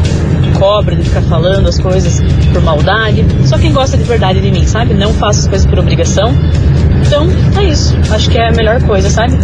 cobra 0.59 0.95
de 0.95 1.02
ficar 1.02 1.23
falando 1.23 1.69
as 1.69 1.78
coisas 1.78 2.21
por 2.52 2.62
maldade. 2.62 3.25
Só 3.45 3.59
quem 3.59 3.73
gosta 3.73 3.97
de 3.97 4.04
verdade 4.04 4.40
de 4.40 4.50
mim, 4.50 4.66
sabe? 4.66 4.95
Não 4.95 5.12
faço 5.14 5.40
as 5.40 5.49
coisas 5.49 5.66
por 5.66 5.78
obrigação. 5.78 6.33
Então, 7.07 7.26
é 7.59 7.64
isso. 7.64 7.97
Acho 8.11 8.31
que 8.31 8.38
é 8.38 8.49
a 8.49 8.52
melhor 8.52 8.81
coisa, 8.83 9.11
sabe? 9.11 9.37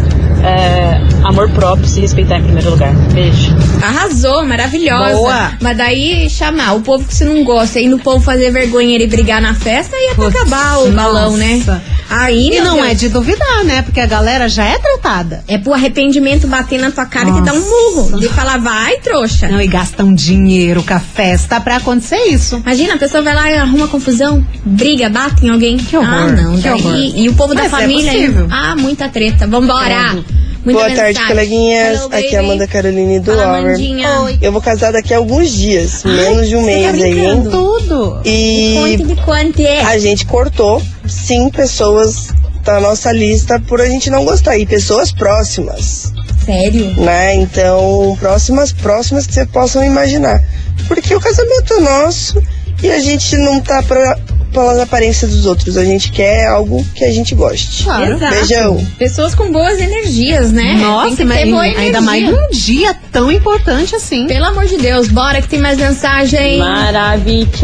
É, 0.42 1.00
amor 1.25 1.50
próprio, 1.50 1.87
se 1.87 2.00
respeitar 2.00 2.38
em 2.38 2.42
primeiro 2.44 2.70
lugar. 2.70 2.94
Beijo. 3.12 3.54
Arrasou, 3.82 4.44
maravilhosa. 4.44 5.14
Boa. 5.16 5.52
Mas 5.61 5.76
daí 5.76 6.28
chamar 6.30 6.75
o 6.75 6.80
povo 6.80 7.04
que 7.04 7.14
você 7.14 7.25
não 7.25 7.44
gosta, 7.44 7.78
e 7.80 7.88
no 7.88 7.99
povo 7.99 8.25
fazer 8.25 8.50
vergonha 8.50 8.97
e 8.99 9.06
brigar 9.06 9.40
na 9.42 9.54
festa, 9.54 9.97
ia 9.97 10.14
Putz, 10.14 10.35
acabar 10.37 10.78
o 10.78 10.90
balão, 10.92 11.37
né? 11.37 11.56
nossa. 11.56 11.82
Aí, 12.12 12.49
E 12.56 12.61
não 12.61 12.75
Deus, 12.75 12.88
é 12.88 12.94
de 12.94 13.09
duvidar, 13.09 13.62
né? 13.64 13.82
Porque 13.82 14.00
a 14.00 14.06
galera 14.06 14.49
já 14.49 14.64
é 14.64 14.76
tratada. 14.78 15.44
É 15.47 15.56
pro 15.59 15.73
arrependimento 15.73 16.49
bater 16.49 16.80
na 16.80 16.90
tua 16.90 17.06
cara 17.06 17.30
e 17.30 17.32
te 17.35 17.40
dar 17.42 17.52
um 17.52 17.59
Nossa. 17.61 17.70
murro. 18.11 18.18
De 18.20 18.28
falar, 18.30 18.59
vai, 18.59 18.97
trouxa. 18.97 19.47
Não, 19.47 19.61
e 19.61 19.68
gastam 19.68 20.12
dinheiro 20.12 20.82
com 20.82 20.92
a 20.92 20.99
festa 20.99 21.61
pra 21.61 21.76
acontecer 21.76 22.16
isso. 22.25 22.56
Imagina, 22.66 22.94
a 22.94 22.99
pessoa 22.99 23.23
vai 23.23 23.32
lá 23.32 23.49
e 23.52 23.54
arruma 23.56 23.87
confusão, 23.87 24.44
briga, 24.64 25.09
bate 25.09 25.47
em 25.47 25.50
alguém. 25.50 25.76
Que 25.76 25.97
horror, 25.97 26.12
Ah, 26.12 26.26
não. 26.32 26.56
que 26.56 26.62
daí, 26.62 26.73
horror. 26.80 26.97
e 26.97 27.28
o 27.28 27.35
povo 27.35 27.54
da 27.54 27.62
Mas 27.62 27.73
é 27.73 27.76
família. 27.76 28.12
possível. 28.12 28.49
ah, 28.50 28.75
muita 28.76 29.09
treta. 29.09 29.47
Vambora. 29.47 30.18
Muita 30.64 30.80
Boa 30.80 30.94
tarde, 30.94 31.18
mensagem. 31.18 31.26
coleguinhas. 31.28 31.98
Hello, 32.00 32.14
Aqui 32.14 32.36
é 32.36 32.38
Amanda 32.38 32.66
Caroline 32.66 33.20
do 33.20 33.34
Fala, 33.34 33.60
Hour. 33.60 34.38
Eu 34.42 34.52
vou 34.52 34.60
casar 34.60 34.92
daqui 34.92 35.14
a 35.14 35.16
alguns 35.16 35.50
dias, 35.50 36.04
menos 36.04 36.48
de 36.48 36.56
um 36.56 36.62
você 36.62 36.70
tá 36.70 36.92
mês 36.92 37.02
aí, 37.02 37.20
hein? 37.26 37.42
Tudo. 37.50 38.20
E 38.24 38.96
de 39.06 39.16
quanto 39.22 39.60
é. 39.62 39.80
a 39.82 39.98
gente 39.98 40.26
cortou, 40.26 40.82
sim, 41.06 41.48
pessoas 41.48 42.28
da 42.62 42.78
nossa 42.78 43.10
lista 43.10 43.58
por 43.60 43.80
a 43.80 43.86
gente 43.86 44.10
não 44.10 44.24
gostar. 44.24 44.58
E 44.58 44.66
pessoas 44.66 45.10
próximas, 45.10 46.12
Sério? 46.44 46.94
né? 47.00 47.34
Então, 47.36 48.16
próximas, 48.20 48.70
próximas 48.70 49.26
que 49.26 49.32
você 49.32 49.46
possam 49.46 49.82
imaginar. 49.82 50.42
Porque 50.86 51.14
o 51.14 51.20
casamento 51.20 51.72
é 51.74 51.80
nosso 51.80 52.42
e 52.82 52.90
a 52.90 52.98
gente 52.98 53.36
não 53.38 53.60
tá 53.60 53.82
pra, 53.82 54.18
pelas 54.50 54.78
aparências 54.78 55.30
dos 55.30 55.47
outros. 55.47 55.76
A 55.76 55.85
gente 55.85 56.11
quer 56.12 56.47
algo 56.47 56.85
que 56.95 57.04
a 57.04 57.12
gente 57.12 57.35
goste. 57.35 57.85
Claro. 57.85 58.14
Exato. 58.14 58.35
Beijão. 58.35 58.87
Pessoas 58.99 59.35
com 59.35 59.50
boas 59.50 59.80
energias, 59.80 60.52
né? 60.52 60.75
Tem 60.75 60.78
Nossa, 60.78 61.16
que 61.16 61.25
mas 61.25 61.38
ter 61.38 61.50
boa 61.50 61.62
ainda 61.62 61.80
energia. 61.80 62.00
mais 62.00 62.28
num 62.28 62.50
dia 62.50 62.95
tão 63.12 63.30
importante 63.30 63.95
assim. 63.95 64.26
Pelo 64.26 64.47
amor 64.47 64.66
de 64.66 64.76
Deus, 64.76 65.09
bora 65.09 65.40
que 65.40 65.49
tem 65.49 65.59
mais 65.59 65.78
mensagem. 65.78 66.59
Maravilhosos, 66.59 67.57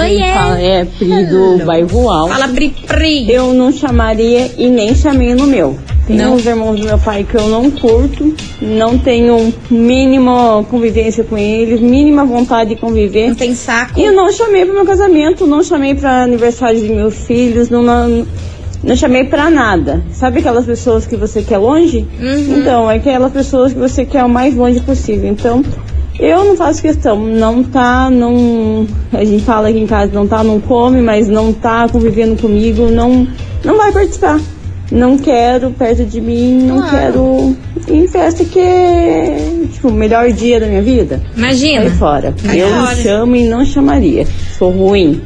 Oi, 0.00 0.16
é. 0.20 0.34
fala 0.34 0.60
é 0.60 0.84
Pri 0.84 1.26
do 1.26 1.64
bairro 1.64 2.10
Alto. 2.10 2.32
Fala, 2.32 2.48
Pri 2.48 2.70
Pri. 2.70 3.30
Eu 3.30 3.52
não 3.54 3.72
chamaria 3.72 4.50
e 4.56 4.68
nem 4.68 4.94
chamei 4.94 5.34
no 5.34 5.46
meu. 5.46 5.78
Tem 6.06 6.16
Não. 6.16 6.34
uns 6.34 6.44
irmãos 6.44 6.80
do 6.80 6.84
meu 6.84 6.98
pai 6.98 7.24
que 7.24 7.36
eu 7.36 7.48
não 7.48 7.70
curto, 7.70 8.34
não 8.60 8.98
tenho 8.98 9.54
mínima 9.70 10.64
convivência 10.68 11.22
com 11.22 11.38
eles, 11.38 11.80
mínima 11.80 12.24
vontade 12.24 12.70
de 12.70 12.80
conviver. 12.80 13.28
Não 13.28 13.34
tem 13.36 13.54
saco. 13.54 13.98
E 13.98 14.04
eu 14.04 14.12
não 14.12 14.32
chamei 14.32 14.64
pro 14.64 14.74
meu 14.74 14.84
casamento, 14.84 15.46
não 15.46 15.62
chamei 15.62 15.94
para 15.94 16.24
aniversário 16.24 16.80
de 16.80 16.88
meus 16.88 17.24
filhos, 17.24 17.70
não, 17.70 17.82
não, 17.84 18.26
não 18.82 18.96
chamei 18.96 19.24
pra 19.24 19.48
nada. 19.48 20.02
Sabe 20.12 20.40
aquelas 20.40 20.66
pessoas 20.66 21.06
que 21.06 21.16
você 21.16 21.40
quer 21.40 21.58
longe? 21.58 22.04
Uhum. 22.20 22.58
Então, 22.58 22.90
é 22.90 22.96
aquelas 22.96 23.32
pessoas 23.32 23.72
que 23.72 23.78
você 23.78 24.04
quer 24.04 24.24
o 24.24 24.28
mais 24.28 24.56
longe 24.56 24.80
possível. 24.80 25.30
Então, 25.30 25.62
eu 26.18 26.44
não 26.44 26.56
faço 26.56 26.82
questão, 26.82 27.16
não 27.16 27.62
tá, 27.62 28.10
não. 28.10 28.86
A 29.12 29.24
gente 29.24 29.44
fala 29.44 29.68
aqui 29.68 29.78
em 29.78 29.86
casa, 29.86 30.12
não 30.12 30.26
tá, 30.26 30.42
não 30.42 30.60
come, 30.60 31.00
mas 31.00 31.28
não 31.28 31.52
tá 31.52 31.88
convivendo 31.88 32.40
comigo, 32.40 32.90
não, 32.90 33.26
não 33.64 33.76
vai 33.76 33.92
participar. 33.92 34.40
Não 34.92 35.16
quero 35.18 35.70
perto 35.70 36.04
de 36.04 36.20
mim, 36.20 36.64
não 36.66 36.76
Claro. 36.82 36.90
quero 36.90 37.56
em 37.88 38.06
festa 38.06 38.44
que 38.44 38.58
é 38.60 39.36
tipo, 39.72 39.88
o 39.88 39.92
melhor 39.92 40.30
dia 40.32 40.60
da 40.60 40.66
minha 40.66 40.82
vida. 40.82 41.20
Imagina. 41.36 41.88
Sai 41.88 41.98
fora. 41.98 42.34
Sai 42.36 42.60
eu 42.62 42.68
fora. 42.68 42.96
chamo 42.96 43.34
e 43.36 43.44
não 43.48 43.64
chamaria. 43.64 44.26
Sou 44.58 44.70
ruim. 44.70 45.20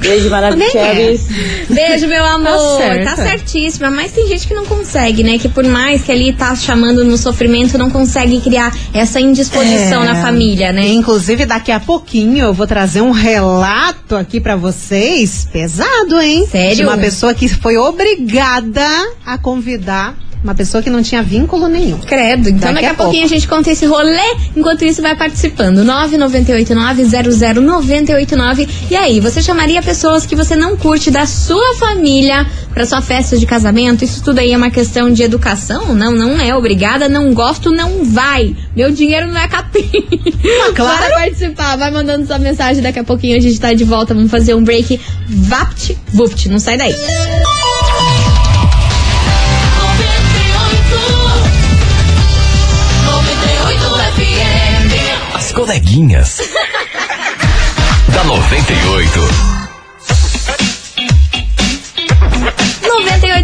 Beijo 0.00 0.24
Nem 0.24 0.26
é. 0.26 0.30
maravilhoso. 0.30 1.24
Beijo, 1.68 2.06
meu 2.06 2.24
amor. 2.24 2.78
Tá. 3.04 3.16
Tá 3.16 3.16
certíssima. 3.16 3.90
Mas 3.90 4.12
tem 4.12 4.26
gente 4.28 4.46
que 4.46 4.54
não 4.54 4.64
consegue, 4.64 5.22
né? 5.22 5.38
Que 5.38 5.48
por 5.48 5.64
mais 5.64 6.02
que 6.02 6.12
ali 6.12 6.32
tá 6.32 6.54
chamando 6.54 7.04
no 7.04 7.16
sofrimento, 7.18 7.76
não 7.76 7.90
consegue 7.90 8.40
criar 8.40 8.72
essa 8.94 9.20
indisposição 9.20 10.02
É. 10.02 10.06
na 10.06 10.22
família, 10.22 10.72
né? 10.72 10.86
Inclusive, 10.88 11.44
daqui 11.46 11.72
a 11.72 11.80
pouquinho 11.80 12.46
eu 12.46 12.52
vou 12.54 12.66
trazer 12.66 13.00
um 13.00 13.10
relato 13.10 14.14
aqui 14.16 14.40
pra 14.40 14.56
vocês, 14.56 15.48
pesado, 15.52 16.20
hein? 16.20 16.46
Sério? 16.50 16.76
De 16.76 16.82
uma 16.84 16.96
pessoa 16.96 17.34
que 17.34 17.48
foi 17.48 17.76
obrigada 17.76 18.86
a 19.26 19.36
convidar 19.36 20.16
uma 20.42 20.54
pessoa 20.54 20.82
que 20.82 20.88
não 20.90 21.02
tinha 21.02 21.22
vínculo 21.22 21.68
nenhum. 21.68 21.98
Credo. 21.98 22.48
Então 22.48 22.72
Daqui 22.72 22.74
daqui, 22.74 22.86
a 22.86 22.92
a, 22.92 22.94
pouquinho 22.94 23.24
a 23.24 23.28
gente 23.28 23.46
conta 23.48 23.70
esse 23.70 23.86
rolê. 23.86 24.36
Enquanto 24.56 24.84
isso, 24.84 25.00
vai 25.02 25.16
participando. 25.16 25.84
998900989. 25.84 28.68
E 28.90 28.96
aí, 28.96 29.20
você 29.20 29.42
chamaria 29.42 29.82
pessoas 29.82 30.24
que 30.26 30.36
você 30.36 30.56
não 30.56 30.76
curte 30.76 31.10
da 31.10 31.26
sua 31.26 31.74
família 31.76 32.46
pra 32.72 32.86
sua 32.86 33.02
festa 33.02 33.36
de 33.36 33.44
casamento? 33.46 34.04
Isso 34.04 34.22
tudo 34.22 34.38
aí 34.38 34.52
é 34.52 34.56
uma 34.56 34.70
questão 34.70 35.12
de 35.12 35.22
educação? 35.22 35.94
Não, 35.94 36.12
não 36.12 36.40
é 36.40 36.54
obrigada. 36.54 37.08
Não 37.08 37.34
gosto, 37.34 37.70
não 37.70 38.04
vai. 38.04 38.54
Meu 38.76 38.92
dinheiro 38.92 39.26
não 39.26 39.40
é 39.40 39.48
capim. 39.48 39.90
claro. 40.74 41.02
Bora 41.02 41.14
participar. 41.14 41.76
Vai 41.76 41.90
mandando 41.90 42.26
sua 42.26 42.38
mensagem. 42.38 42.82
Daqui 42.82 43.00
a 43.00 43.04
pouquinho 43.04 43.36
a 43.36 43.40
gente 43.40 43.58
tá 43.58 43.74
de 43.74 43.84
volta. 43.84 44.14
Vamos 44.14 44.30
fazer 44.30 44.54
um 44.54 44.62
break. 44.62 45.00
Vapt, 45.28 45.98
vupt. 46.12 46.48
Não 46.48 46.58
sai 46.58 46.76
daí. 46.76 46.92
As 46.92 47.67
coleguinhas. 55.68 56.38
da 58.08 58.24
98. 58.24 59.57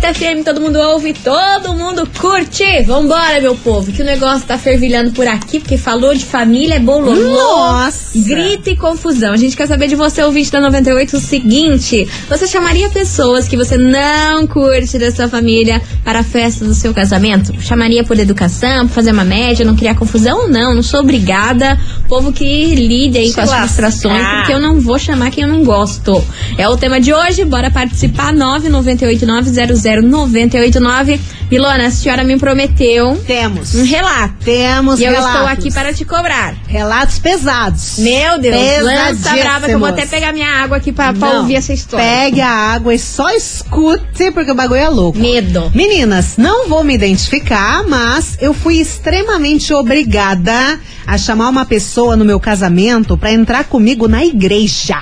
98 0.05 0.13
FM, 0.13 0.45
todo 0.45 0.61
mundo 0.61 0.79
ouve, 0.79 1.15
todo 1.15 1.73
mundo 1.73 2.07
curte. 2.21 2.83
Vambora, 2.83 3.41
meu 3.41 3.55
povo, 3.55 3.91
que 3.91 4.03
o 4.03 4.05
negócio 4.05 4.47
tá 4.47 4.59
fervilhando 4.59 5.13
por 5.13 5.27
aqui, 5.27 5.59
porque 5.59 5.79
falou 5.79 6.15
de 6.15 6.25
família, 6.25 6.75
é 6.75 6.79
bololô, 6.79 7.15
Nossa. 7.15 8.19
grita 8.19 8.71
e 8.71 8.77
confusão. 8.77 9.33
A 9.33 9.37
gente 9.37 9.57
quer 9.57 9.67
saber 9.67 9.87
de 9.87 9.95
você, 9.95 10.23
ouvinte 10.23 10.51
da 10.51 10.61
98, 10.61 11.17
o 11.17 11.21
seguinte: 11.21 12.07
você 12.29 12.47
chamaria 12.47 12.91
pessoas 12.91 13.49
que 13.49 13.57
você 13.57 13.79
não 13.79 14.47
curte 14.47 14.99
da 14.99 15.11
sua 15.11 15.29
família 15.29 15.81
para 16.05 16.19
a 16.21 16.25
festa 16.25 16.65
do 16.65 16.75
seu 16.75 16.93
casamento? 16.93 17.59
Chamaria 17.61 18.05
por 18.05 18.19
educação, 18.19 18.87
por 18.87 18.95
fazer 18.95 19.13
uma 19.13 19.25
média, 19.25 19.65
não 19.65 19.77
criar 19.77 19.95
confusão? 19.95 20.49
Não, 20.49 20.75
não 20.75 20.83
sou 20.83 21.01
obrigada. 21.01 21.79
Povo 22.09 22.31
que 22.33 22.75
lide 22.75 23.17
aí 23.19 23.33
com 23.33 23.41
as 23.41 23.53
frustrações, 23.53 24.27
porque 24.37 24.53
eu 24.53 24.61
não 24.61 24.81
vou 24.81 24.99
chamar 24.99 25.31
quem 25.31 25.45
eu 25.45 25.49
não 25.49 25.65
gosto. 25.65 26.23
É 26.59 26.69
o 26.69 26.77
tema 26.77 27.01
de 27.01 27.15
hoje, 27.15 27.45
bora 27.45 27.71
participar, 27.71 28.33
998900989. 30.03 31.21
Milona, 31.51 31.87
a 31.87 31.91
senhora 31.91 32.25
me 32.25 32.39
prometeu 32.39 33.17
Temos. 33.27 33.75
um 33.75 33.85
relato. 33.85 34.35
Temos 34.45 34.99
E 34.99 35.05
eu 35.05 35.13
relatos. 35.13 35.35
estou 35.35 35.47
aqui 35.49 35.73
para 35.73 35.93
te 35.93 36.05
cobrar. 36.05 36.55
Relatos 36.67 37.19
pesados. 37.19 37.99
Meu 37.99 38.39
Deus, 38.41 38.83
lança 38.83 39.37
brava 39.37 39.67
que 39.67 39.73
eu 39.73 39.79
vou 39.79 39.89
até 39.89 40.07
pegar 40.07 40.33
minha 40.33 40.49
água 40.49 40.79
aqui 40.79 40.91
pra, 40.91 41.13
pra 41.13 41.29
Não, 41.35 41.41
ouvir 41.43 41.57
essa 41.57 41.73
história. 41.73 42.05
Pegue 42.05 42.41
a 42.41 42.49
água 42.51 42.95
e 42.95 42.99
só 42.99 43.31
escute, 43.31 44.31
porque 44.33 44.51
o 44.51 44.55
bagulho 44.55 44.81
é 44.81 44.89
louco. 44.89 45.19
Medo. 45.19 45.71
Meninas, 45.75 46.37
não 46.37 46.69
vou 46.69 46.83
me 46.83 46.95
identificar, 46.95 47.85
mas 47.87 48.37
eu 48.41 48.53
fui 48.55 48.81
extremamente 48.81 49.73
obrigada 49.73 50.81
a 51.07 51.19
chamar 51.19 51.49
uma 51.51 51.67
pessoa 51.67 52.17
no 52.17 52.25
meu 52.25 52.41
casamento 52.41 53.17
pra 53.17 53.31
entrar 53.33 53.65
comigo 53.65 54.09
na 54.09 54.25
igreja. 54.25 54.99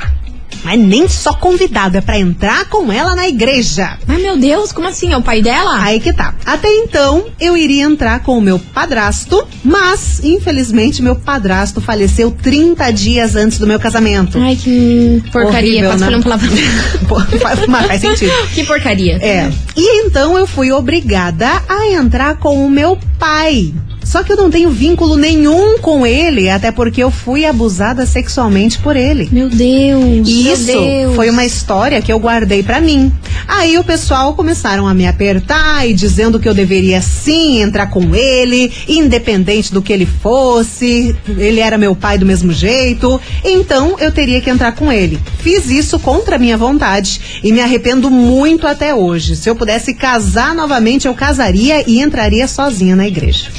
Mas 0.65 0.79
nem 0.79 1.09
só 1.09 1.33
convidado, 1.35 1.97
é 1.97 2.01
pra 2.01 2.19
entrar 2.19 2.69
com 2.69 2.93
ela 2.93 3.15
na 3.15 3.29
igreja. 3.29 3.99
Ai, 4.07 4.19
meu 4.19 4.37
Deus, 4.37 4.73
como 4.73 4.89
assim? 4.89 5.13
É 5.13 5.17
o 5.17 5.23
pai 5.23 5.43
dela? 5.43 5.83
Aí 5.83 6.01
que 6.01 6.13
tá. 6.13 6.35
Até 6.45 6.69
então, 6.69 7.27
eu 7.41 7.57
iria 7.57 7.85
entrar 7.85 8.21
com 8.21 8.39
o 8.39 8.41
meu 8.41 8.59
padrasto, 8.59 9.47
mas, 9.65 10.21
infelizmente, 10.23 11.03
meu 11.03 11.17
padrasto 11.17 11.81
faleceu 11.81 12.31
30 12.31 12.91
dias 12.93 13.37
antes 13.37 13.59
do 13.59 13.67
meu 13.67 13.81
casamento. 13.81 14.39
Ai, 14.39 14.57
que 14.57 15.23
porcaria. 15.33 15.89
Horrível, 15.89 15.99
né? 15.99 16.23
Pô, 17.09 17.21
faz, 17.39 17.67
mas 17.67 17.87
faz 17.87 18.01
sentido. 18.01 18.33
que 18.55 18.65
porcaria. 18.65 19.17
É. 19.17 19.51
E 19.77 20.07
então 20.07 20.39
eu 20.39 20.47
fui 20.47 20.71
obrigada 20.73 21.63
a 21.69 21.89
entrar 21.89 22.37
com 22.37 22.65
o 22.65 22.71
meu 22.71 22.99
pai. 23.19 23.73
Só 24.13 24.23
que 24.23 24.31
eu 24.31 24.37
não 24.37 24.51
tenho 24.51 24.69
vínculo 24.69 25.17
nenhum 25.17 25.79
com 25.79 26.07
ele, 26.07 26.51
até 26.51 26.71
porque 26.71 27.03
eu 27.03 27.11
fui 27.11 27.47
abusada 27.47 28.05
sexualmente 28.05 28.79
por 28.79 28.95
ele. 28.95 29.27
Meu 29.33 29.49
Deus. 29.49 30.29
E 30.29 30.43
meu 30.43 30.53
isso 30.53 30.67
Deus. 30.67 31.17
foi 31.17 31.31
uma 31.31 31.47
história 31.47 32.03
que 32.03 32.13
eu 32.13 32.19
guardei 32.19 32.63
pra 32.63 32.79
mim. 32.79 33.11
Aí 33.49 33.79
o 33.79 33.83
pessoal 33.83 34.35
começaram 34.35 34.87
a 34.87 34.93
me 34.93 35.07
apertar 35.07 35.89
e 35.89 35.95
dizendo 35.95 36.39
que 36.39 36.47
eu 36.47 36.53
deveria 36.53 37.01
sim 37.01 37.63
entrar 37.63 37.87
com 37.87 38.15
ele, 38.15 38.71
independente 38.87 39.73
do 39.73 39.81
que 39.81 39.95
ele 39.95 40.05
fosse. 40.05 41.17
Ele 41.27 41.61
era 41.61 41.79
meu 41.79 41.97
pai 41.97 42.19
do 42.19 42.27
mesmo 42.27 42.53
jeito. 42.53 43.19
Então 43.43 43.97
eu 43.99 44.13
teria 44.13 44.43
que 44.43 44.51
entrar 44.51 44.73
com 44.73 44.93
ele. 44.93 45.19
Fiz 45.39 45.71
isso 45.71 45.99
contra 45.99 46.37
minha 46.39 46.59
vontade 46.59 47.41
e 47.43 47.51
me 47.51 47.63
arrependo 47.63 48.11
muito 48.11 48.67
até 48.67 48.95
hoje. 48.95 49.37
Se 49.37 49.49
eu 49.49 49.57
pudesse 49.57 49.95
casar 49.95 50.55
novamente, 50.55 51.07
eu 51.09 51.15
casaria 51.15 51.83
e 51.89 51.99
entraria 51.99 52.47
sozinha 52.47 52.95
na 52.95 53.09
igreja. 53.09 53.51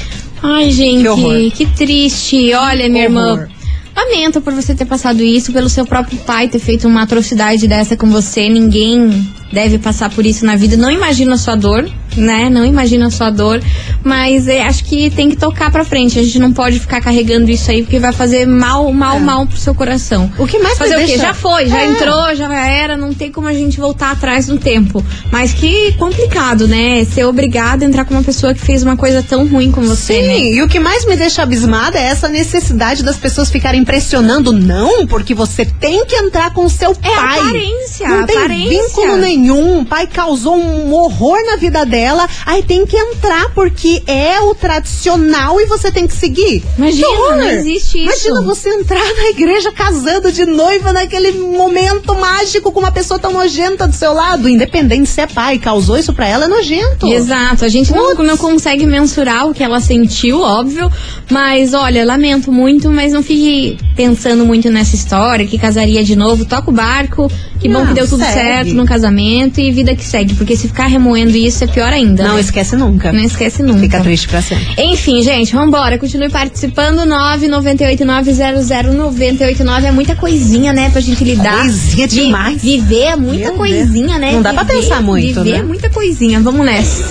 Ai, 0.46 0.70
gente, 0.70 1.04
Que 1.50 1.50
que 1.50 1.66
triste. 1.66 2.52
Olha, 2.52 2.88
minha 2.88 3.08
Horror. 3.08 3.38
irmã. 3.40 3.48
Lamento 3.96 4.40
por 4.40 4.52
você 4.52 4.74
ter 4.74 4.84
passado 4.84 5.22
isso, 5.22 5.52
pelo 5.52 5.68
seu 5.68 5.86
próprio 5.86 6.18
pai 6.18 6.48
ter 6.48 6.58
feito 6.58 6.86
uma 6.86 7.02
atrocidade 7.02 7.66
dessa 7.68 7.96
com 7.96 8.08
você. 8.10 8.48
Ninguém 8.48 9.26
deve 9.52 9.78
passar 9.78 10.10
por 10.10 10.26
isso 10.26 10.44
na 10.44 10.56
vida. 10.56 10.76
Não 10.76 10.90
imagina 10.90 11.34
a 11.34 11.38
sua 11.38 11.54
dor, 11.54 11.88
né? 12.16 12.48
Não 12.50 12.64
imagina 12.64 13.06
a 13.06 13.10
sua 13.10 13.30
dor. 13.30 13.60
Mas 14.02 14.48
é, 14.48 14.62
acho 14.62 14.84
que 14.84 15.10
tem 15.10 15.30
que 15.30 15.36
tocar 15.36 15.70
pra 15.70 15.84
frente. 15.84 16.18
A 16.18 16.22
gente 16.22 16.38
não 16.38 16.52
pode 16.52 16.78
ficar 16.78 17.00
carregando 17.00 17.50
isso 17.50 17.70
aí, 17.70 17.82
porque 17.82 17.98
vai 17.98 18.12
fazer 18.12 18.46
mal, 18.46 18.92
mal, 18.92 19.16
É. 19.16 19.20
mal 19.20 19.46
pro 19.46 19.56
seu 19.56 19.74
coração. 19.74 20.30
O 20.38 20.46
que 20.46 20.58
mais 20.58 20.78
Fazer 20.78 20.96
o 21.02 21.06
quê? 21.06 21.16
Já 21.18 21.32
foi, 21.32 21.66
já 21.68 21.80
É. 21.80 21.86
entrou, 21.90 22.34
já 22.34 22.52
era, 22.66 22.96
não 22.96 23.14
tem 23.14 23.30
como 23.30 23.46
a 23.48 23.54
gente 23.54 23.78
voltar 23.78 24.10
atrás 24.12 24.48
no 24.48 24.58
tempo. 24.58 25.04
Mas 25.32 25.52
que 25.52 25.92
complicado, 25.92 26.66
né? 26.68 27.04
Ser 27.04 27.24
obrigado 27.24 27.82
a 27.82 27.86
entrar 27.86 28.04
com 28.04 28.12
uma 28.14 28.22
pessoa 28.22 28.52
que 28.52 28.60
fez 28.60 28.82
uma 28.82 28.96
coisa 28.96 29.22
tão 29.22 29.46
ruim 29.46 29.70
com 29.70 29.80
você, 29.82 30.14
Sim, 30.20 30.26
né? 30.26 30.38
e 30.56 30.62
o 30.62 30.68
que 30.68 30.78
mais 30.80 31.04
me 31.06 31.16
deixa 31.16 31.42
abismada 31.42 31.98
é 31.98 32.02
essa 32.02 32.28
necessidade 32.28 33.02
das 33.02 33.16
pessoas 33.16 33.50
ficarem 33.50 33.84
pressionando. 33.84 34.52
Não, 34.52 35.06
porque 35.06 35.34
você 35.34 35.64
tem 35.64 36.04
que 36.04 36.14
entrar 36.16 36.52
com 36.52 36.68
seu 36.68 36.90
É 36.90 36.94
pai. 37.14 37.38
aparência, 37.38 38.08
Não 38.08 38.26
tem 38.26 38.36
aparência. 38.36 38.68
vínculo 38.82 39.16
nenhum. 39.16 39.80
O 39.80 39.84
pai 39.84 40.06
causou 40.06 40.56
um 40.56 40.92
horror 40.92 41.38
na 41.46 41.56
vida 41.56 41.84
dela. 41.86 42.03
Aí 42.44 42.62
tem 42.62 42.86
que 42.86 42.96
entrar, 42.96 43.50
porque 43.54 44.02
é 44.06 44.40
o 44.40 44.54
tradicional 44.54 45.60
e 45.60 45.66
você 45.66 45.90
tem 45.90 46.06
que 46.06 46.14
seguir. 46.14 46.62
Imagina, 46.76 47.08
horror. 47.08 47.36
não 47.36 47.50
existe 47.50 48.04
isso. 48.04 48.28
Imagina 48.28 48.42
você 48.42 48.68
entrar 48.70 49.14
na 49.14 49.28
igreja 49.30 49.72
casando 49.72 50.30
de 50.30 50.44
noiva 50.44 50.92
naquele 50.92 51.32
momento 51.32 52.14
mágico 52.14 52.70
com 52.72 52.80
uma 52.80 52.92
pessoa 52.92 53.18
tão 53.18 53.32
nojenta 53.32 53.86
do 53.86 53.94
seu 53.94 54.12
lado. 54.12 54.48
Independente 54.48 55.08
se 55.08 55.20
é 55.20 55.26
pai, 55.26 55.58
causou 55.58 55.96
isso 55.98 56.12
pra 56.12 56.26
ela, 56.26 56.44
é 56.44 56.48
nojento. 56.48 57.06
Exato, 57.06 57.64
a 57.64 57.68
gente 57.68 57.92
não, 57.92 58.14
não 58.14 58.36
consegue 58.36 58.86
mensurar 58.86 59.48
o 59.48 59.54
que 59.54 59.62
ela 59.62 59.80
sentiu, 59.80 60.40
óbvio. 60.40 60.90
Mas 61.30 61.74
olha, 61.74 62.04
lamento 62.04 62.52
muito, 62.52 62.90
mas 62.90 63.12
não 63.12 63.22
fique 63.22 63.76
pensando 63.96 64.44
muito 64.44 64.70
nessa 64.70 64.94
história, 64.94 65.46
que 65.46 65.58
casaria 65.58 66.02
de 66.04 66.16
novo, 66.16 66.44
toca 66.44 66.70
o 66.70 66.72
barco, 66.72 67.30
que 67.60 67.68
bom 67.68 67.80
Não, 67.80 67.86
que 67.86 67.94
deu 67.94 68.08
tudo 68.08 68.20
segue. 68.20 68.32
certo 68.32 68.74
no 68.74 68.84
casamento 68.84 69.60
e 69.60 69.70
vida 69.70 69.94
que 69.94 70.04
segue. 70.04 70.34
Porque 70.34 70.56
se 70.56 70.68
ficar 70.68 70.86
remoendo 70.86 71.36
isso 71.36 71.64
é 71.64 71.66
pior 71.66 71.83
ainda. 71.92 72.24
Não 72.24 72.34
né? 72.34 72.40
esquece 72.40 72.76
nunca. 72.76 73.12
Não 73.12 73.20
esquece 73.20 73.62
nunca. 73.62 73.80
Fica 73.80 74.00
triste 74.00 74.28
pra 74.28 74.40
sempre. 74.42 74.66
Enfim, 74.78 75.22
gente, 75.22 75.54
vambora. 75.54 75.98
Continue 75.98 76.28
participando. 76.30 77.02
998900989. 77.06 79.84
É 79.84 79.90
muita 79.90 80.14
coisinha, 80.16 80.72
né, 80.72 80.88
pra 80.90 81.00
gente 81.00 81.22
lidar. 81.24 81.60
Coisinha 81.62 82.06
Vi- 82.06 82.14
demais. 82.24 82.62
Viver 82.62 83.02
é 83.04 83.16
muita 83.16 83.44
Meu 83.50 83.54
coisinha, 83.54 84.18
né? 84.18 84.32
Não 84.32 84.42
dá 84.42 84.52
pra 84.52 84.62
Viver- 84.64 84.80
pensar 84.82 85.02
muito, 85.02 85.34
Viver 85.42 85.52
né? 85.52 85.58
é 85.58 85.62
muita 85.62 85.90
coisinha. 85.90 86.40
Vamos 86.40 86.64
nessa. 86.64 87.02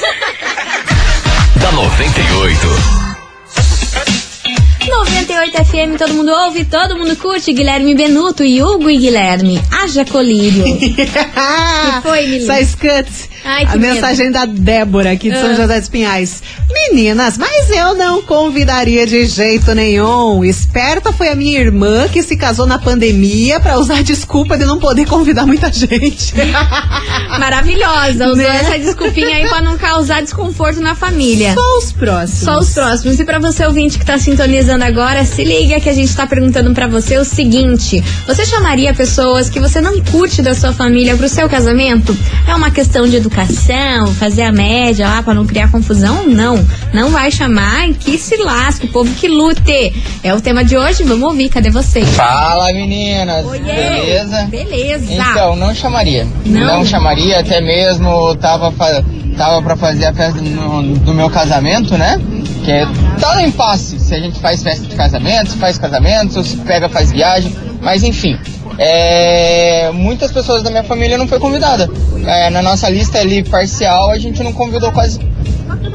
da 1.59 1.71
98. 1.71 3.04
98 4.87 5.65
FM, 5.65 5.97
todo 5.97 6.13
mundo 6.13 6.31
ouve, 6.31 6.65
todo 6.65 6.97
mundo 6.97 7.15
curte. 7.15 7.51
Guilherme 7.53 7.95
Benuto 7.95 8.43
e 8.43 8.61
Hugo 8.61 8.89
e 8.89 8.97
Guilherme. 8.97 9.61
Haja 9.71 10.05
colírio. 10.05 10.63
que 10.85 12.01
foi, 12.03 12.27
Mili? 12.27 12.45
Só. 12.45 12.53
Ai, 12.53 13.65
que 13.65 13.73
a 13.73 13.75
medo. 13.77 13.93
mensagem 13.93 14.31
da 14.31 14.45
Débora 14.45 15.11
aqui 15.11 15.29
de 15.29 15.37
São 15.39 15.51
Ah. 15.51 15.55
José 15.55 15.79
dos 15.79 15.89
Pinhais. 15.89 16.41
Meninas, 16.91 17.37
mas 17.37 17.69
eu 17.71 17.95
não 17.95 18.21
convidaria 18.21 19.05
de 19.07 19.25
jeito 19.25 19.73
nenhum. 19.73 20.43
Esperta 20.43 21.11
foi 21.11 21.29
a 21.29 21.35
minha 21.35 21.59
irmã 21.59 22.07
que 22.07 22.21
se 22.21 22.37
casou 22.37 22.65
na 22.67 22.77
pandemia 22.77 23.59
pra 23.59 23.77
usar 23.79 24.01
desculpa 24.03 24.57
de 24.57 24.65
não 24.65 24.79
poder 24.79 25.05
convidar 25.07 25.45
muita 25.45 25.71
gente. 25.73 26.33
Maravilhosa. 27.39 28.25
Usou 28.25 28.35
Né? 28.37 28.57
essa 28.61 28.77
desculpinha 28.79 29.35
aí 29.35 29.47
pra 29.49 29.61
não 29.61 29.77
causar 29.77 30.21
desconforto 30.21 30.79
na 30.79 30.95
família. 30.95 31.53
Só 31.53 31.77
os 31.77 31.91
próximos. 31.91 32.39
Só 32.43 32.59
os 32.59 32.73
próximos. 32.73 33.19
E 33.19 33.25
pra 33.25 33.39
você 33.39 33.65
ouvinte 33.65 33.97
que 33.97 34.05
tá 34.05 34.17
sintonizando 34.17 34.83
agora, 34.83 35.25
se 35.25 35.43
liga 35.43 35.79
que 35.79 35.89
a 35.89 35.93
gente 35.93 36.15
tá 36.15 36.27
perguntando 36.27 36.73
pra 36.73 36.87
você 36.87 37.17
o 37.17 37.25
seguinte: 37.25 38.03
você 38.27 38.45
chamaria 38.45 38.93
pessoas 38.93 39.49
que 39.49 39.59
você 39.59 39.81
não 39.81 40.01
curte 40.01 40.41
da 40.41 40.53
sua 40.53 40.71
família 40.71 41.15
pro 41.17 41.27
seu 41.29 41.49
casamento? 41.49 42.15
É 42.47 42.55
uma 42.55 42.69
questão 42.71 43.07
de 43.07 43.15
educação, 43.15 44.13
fazer 44.15 44.43
a 44.43 44.51
média 44.51 45.07
lá 45.07 45.23
pra 45.23 45.33
não 45.33 45.45
criar 45.45 45.71
confusão? 45.71 46.25
Não. 46.27 46.65
Não 46.93 47.09
vai 47.09 47.29
chamar 47.31 47.89
que 47.93 48.17
se 48.17 48.37
lasque, 48.37 48.85
o 48.85 48.91
povo 48.91 49.13
que 49.15 49.27
lute. 49.27 49.93
É 50.23 50.33
o 50.33 50.39
tema 50.41 50.63
de 50.63 50.77
hoje, 50.77 51.03
vamos 51.03 51.23
ouvir, 51.23 51.49
cadê 51.49 51.69
vocês? 51.69 52.07
Fala 52.15 52.71
meninas, 52.71 53.45
Oiê. 53.45 53.59
beleza? 53.61 54.43
Beleza. 54.49 55.13
Então, 55.13 55.55
não 55.55 55.73
chamaria. 55.75 56.25
Não? 56.45 56.85
chamaria, 56.85 57.39
até 57.39 57.59
mesmo 57.61 58.35
tava, 58.37 58.71
tava 59.37 59.61
pra 59.61 59.75
fazer 59.75 60.05
a 60.05 60.13
festa 60.13 60.39
no- 60.41 60.97
do 60.99 61.13
meu 61.13 61.29
casamento, 61.29 61.97
né? 61.97 62.19
Que 62.63 62.71
é, 62.71 62.87
tá 63.19 63.35
no 63.35 63.41
impasse. 63.41 63.99
Se 63.99 64.15
a 64.15 64.19
gente 64.19 64.39
faz 64.39 64.63
festa 64.63 64.85
de 64.87 64.95
casamento, 64.95 65.51
se 65.51 65.57
faz 65.57 65.77
casamento, 65.77 66.43
se 66.43 66.57
pega, 66.57 66.87
faz 66.89 67.11
viagem, 67.11 67.53
mas 67.81 68.03
enfim. 68.03 68.37
É, 68.77 69.89
muitas 69.93 70.31
pessoas 70.31 70.63
da 70.63 70.69
minha 70.69 70.83
família 70.83 71.17
não 71.17 71.27
foi 71.27 71.39
convidada. 71.39 71.89
É, 72.25 72.49
na 72.49 72.61
nossa 72.61 72.89
lista 72.89 73.19
ali 73.19 73.43
parcial, 73.43 74.09
a 74.11 74.17
gente 74.17 74.41
não 74.43 74.51
convidou 74.53 74.91
quase 74.91 75.19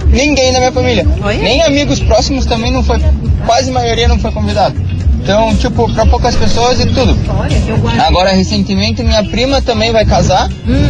ninguém 0.08 0.52
da 0.52 0.58
minha 0.58 0.72
família. 0.72 1.06
Oi? 1.24 1.38
Nem 1.38 1.62
amigos 1.62 2.00
próximos 2.00 2.46
também 2.46 2.72
não 2.72 2.82
foi, 2.82 2.98
quase 3.46 3.70
a 3.70 3.72
maioria 3.72 4.08
não 4.08 4.18
foi 4.18 4.30
convidado. 4.32 4.74
Então, 5.22 5.54
tipo, 5.56 5.92
pra 5.92 6.06
poucas 6.06 6.34
pessoas 6.34 6.80
e 6.80 6.86
tudo. 6.86 7.16
Agora, 8.06 8.30
recentemente, 8.30 9.02
minha 9.02 9.22
prima 9.24 9.60
também 9.60 9.92
vai 9.92 10.04
casar, 10.04 10.48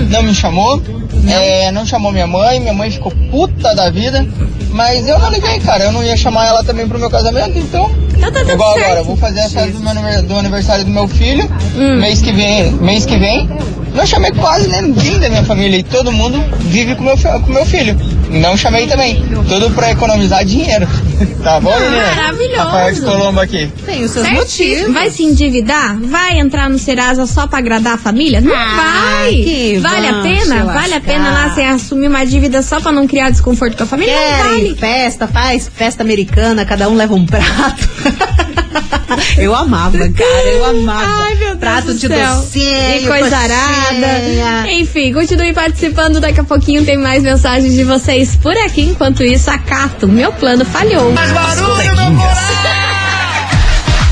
não 0.08 0.22
me 0.22 0.34
chamou, 0.34 0.80
é, 1.28 1.70
não 1.72 1.84
chamou 1.84 2.12
minha 2.12 2.26
mãe, 2.26 2.60
minha 2.60 2.72
mãe 2.72 2.90
ficou 2.90 3.12
puta 3.30 3.74
da 3.74 3.90
vida, 3.90 4.26
mas 4.70 5.08
eu 5.08 5.18
não 5.18 5.30
liguei, 5.30 5.58
cara, 5.58 5.84
eu 5.84 5.92
não 5.92 6.02
ia 6.02 6.16
chamar 6.16 6.46
ela 6.46 6.62
também 6.62 6.86
pro 6.86 6.98
meu 6.98 7.10
casamento, 7.10 7.58
então. 7.58 7.90
Então 8.16 8.30
tá 8.30 8.52
Igual 8.52 8.74
certo. 8.74 8.84
agora, 8.84 9.02
vou 9.02 9.16
fazer 9.16 9.40
a 9.40 9.48
festa 9.48 9.72
do, 9.72 10.26
do 10.28 10.38
aniversário 10.38 10.84
do 10.84 10.90
meu 10.90 11.08
filho, 11.08 11.50
mês 11.98 12.22
que 12.22 12.32
vem, 12.32 12.70
mês 12.72 13.04
que 13.04 13.16
vem. 13.18 13.48
Não 13.94 14.06
chamei 14.06 14.30
quase 14.30 14.68
ninguém 14.68 15.18
da 15.18 15.28
minha 15.28 15.42
família 15.42 15.76
e 15.78 15.82
todo 15.82 16.12
mundo 16.12 16.40
vive 16.60 16.94
com 16.94 17.02
meu, 17.02 17.16
com 17.16 17.50
meu 17.52 17.66
filho. 17.66 17.98
Não 18.30 18.56
chamei 18.56 18.86
também. 18.86 19.22
Tudo 19.48 19.70
pra 19.70 19.90
economizar 19.90 20.44
dinheiro. 20.44 20.86
tá 21.42 21.58
bom, 21.60 21.74
menina? 21.78 22.14
maravilhoso. 22.14 22.58
Rafael 22.62 22.94
de 22.94 23.00
Colombo 23.00 23.40
aqui. 23.40 23.66
Tem 23.84 24.04
os 24.04 24.10
seus 24.12 24.24
Certíssimo. 24.26 24.70
motivos. 24.76 24.94
Vai 24.94 25.10
se 25.10 25.22
endividar? 25.24 25.98
Vai 26.00 26.38
entrar 26.38 26.70
no 26.70 26.78
Serasa 26.78 27.26
só 27.26 27.46
pra 27.46 27.58
agradar 27.58 27.94
a 27.94 27.98
família? 27.98 28.40
Não 28.40 28.54
Ah, 28.54 29.20
vai. 29.22 29.32
que 29.32 29.78
Vale 29.80 30.06
a 30.06 30.22
pena? 30.22 30.64
Vale 30.64 30.94
a 30.94 31.00
pena 31.00 31.30
lá 31.30 31.48
você 31.50 31.62
assumir 31.62 32.06
uma 32.08 32.24
dívida 32.24 32.62
só 32.62 32.80
pra 32.80 32.92
não 32.92 33.06
criar 33.06 33.30
desconforto 33.30 33.76
com 33.76 33.82
a 33.82 33.86
família? 33.86 34.14
Não 34.14 34.44
Querem 34.44 34.64
vale. 34.66 34.74
festa, 34.76 35.26
faz 35.26 35.70
festa 35.74 36.02
americana, 36.02 36.64
cada 36.64 36.88
um 36.88 36.94
leva 36.94 37.14
um 37.14 37.26
prato. 37.26 37.88
eu 39.38 39.54
amava, 39.54 39.98
cara, 39.98 40.48
eu 40.48 40.64
amava. 40.64 41.24
Ai, 41.24 41.34
meu 41.34 41.48
Deus 41.48 41.58
prato 41.58 41.86
do 41.88 41.94
de 41.94 42.06
céu. 42.08 42.36
docinho, 42.36 42.96
E 42.96 43.06
coisa 43.06 43.36
arada. 43.36 44.70
Enfim, 44.70 45.12
continue 45.12 45.52
participando. 45.52 46.20
Daqui 46.20 46.40
a 46.40 46.44
pouquinho 46.44 46.84
tem 46.84 46.96
mais 46.96 47.22
mensagens 47.22 47.74
de 47.74 47.84
vocês 47.84 48.36
por 48.36 48.56
aqui. 48.58 48.82
Enquanto 48.82 49.22
isso, 49.24 49.50
acato. 49.50 50.06
Meu 50.08 50.32
plano 50.32 50.64
falhou. 50.64 51.12
As 51.16 51.60
coleguinhas. 51.60 52.38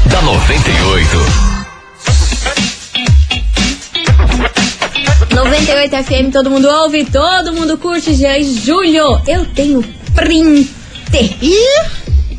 Da 0.07 0.23
98. 0.23 1.49
98 5.35 6.05
FM, 6.05 6.33
todo 6.33 6.51
mundo 6.51 6.69
ouve, 6.69 7.05
todo 7.05 7.53
mundo 7.53 7.79
curte. 7.79 8.15
Jean 8.15 8.39
e 8.39 8.55
Júlio, 8.55 9.21
eu 9.27 9.45
tenho 9.47 9.85
print. 10.15 10.69
Ih, 11.41 11.83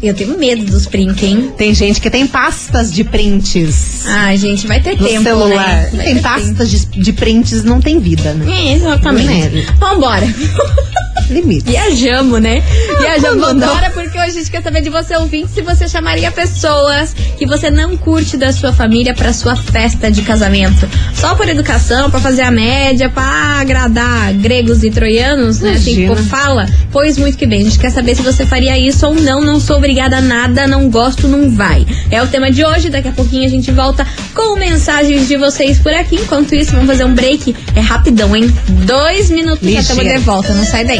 Eu 0.01 0.13
tenho 0.13 0.38
medo 0.38 0.63
dos 0.63 0.85
print, 0.85 1.25
hein? 1.25 1.51
tem 1.57 1.73
gente 1.73 1.99
que 1.99 2.09
tem 2.09 2.25
pastas 2.25 2.91
de 2.91 3.03
prints 3.03 4.05
Ai, 4.07 4.38
gente, 4.38 4.65
vai 4.65 4.81
ter 4.81 4.97
no 4.97 5.05
tempo, 5.05 5.23
celular. 5.23 5.91
né? 5.91 6.03
Tem 6.03 6.21
pastas 6.21 6.69
de, 6.71 6.85
de 6.85 7.13
prints, 7.13 7.63
não 7.63 7.81
tem 7.81 7.99
vida, 7.99 8.33
né? 8.33 8.45
tempo. 8.45 8.57
É, 8.57 8.73
exatamente. 8.73 9.55
Né? 9.55 9.65
Vambora. 9.77 10.25
Limite. 11.33 11.69
Viajamos, 11.69 12.41
né? 12.41 12.63
Viajamos. 12.99 13.43
quando 13.43 13.59
não? 13.59 13.67
Vambora, 13.67 13.89
porque 13.91 14.17
hoje 14.17 14.29
a 14.29 14.33
gente 14.33 14.51
quer 14.51 14.61
saber 14.61 14.81
de 14.81 14.89
você, 14.89 15.15
ouvinte, 15.15 15.49
se 15.51 15.61
você 15.61 15.87
chamaria 15.87 16.31
pessoas 16.31 17.13
que 17.37 17.45
você 17.45 17.69
não 17.69 17.95
curte 17.97 18.37
da 18.37 18.51
sua 18.51 18.73
família 18.73 19.13
pra 19.13 19.33
sua 19.33 19.55
festa 19.55 20.11
de 20.11 20.21
casamento. 20.21 20.87
Só 21.13 21.35
por 21.35 21.47
educação, 21.47 22.09
pra 22.09 22.19
fazer 22.19 22.41
a 22.41 22.51
média, 22.51 23.09
pra 23.09 23.23
agradar 23.59 24.33
gregos 24.33 24.83
e 24.83 24.91
troianos, 24.91 25.59
né? 25.59 25.73
Assim 25.73 26.07
povo 26.07 26.23
fala. 26.23 26.65
Pois 26.91 27.17
muito 27.17 27.37
que 27.37 27.45
bem. 27.45 27.61
A 27.61 27.63
gente 27.63 27.79
quer 27.79 27.91
saber 27.91 28.15
se 28.15 28.21
você 28.21 28.45
faria 28.45 28.77
isso 28.77 29.05
ou 29.05 29.13
não. 29.13 29.41
Não 29.41 29.59
sou 29.59 29.77
obrigada 29.77 30.17
a 30.17 30.21
nada, 30.21 30.67
não 30.67 30.89
gosto, 30.89 31.27
não 31.27 31.49
vai. 31.49 31.85
É 32.11 32.21
o 32.21 32.27
tema 32.27 32.51
de 32.51 32.65
hoje. 32.65 32.89
Daqui 32.89 33.07
a 33.07 33.11
pouquinho 33.11 33.45
a 33.45 33.49
gente 33.49 33.71
volta 33.71 34.05
com 34.33 34.57
mensagens 34.57 35.27
de 35.27 35.37
vocês 35.37 35.79
por 35.79 35.93
aqui. 35.93 36.15
Enquanto 36.15 36.55
isso, 36.55 36.71
vamos 36.71 36.87
fazer 36.87 37.03
um 37.03 37.13
break. 37.13 37.55
É 37.75 37.79
rapidão, 37.79 38.35
hein? 38.35 38.53
Dois 38.85 39.29
minutos 39.29 39.69
já 39.69 39.79
estamos 39.79 40.03
de 40.03 40.17
volta. 40.19 40.53
Não 40.53 40.65
sai 40.65 40.85
daí. 40.85 40.99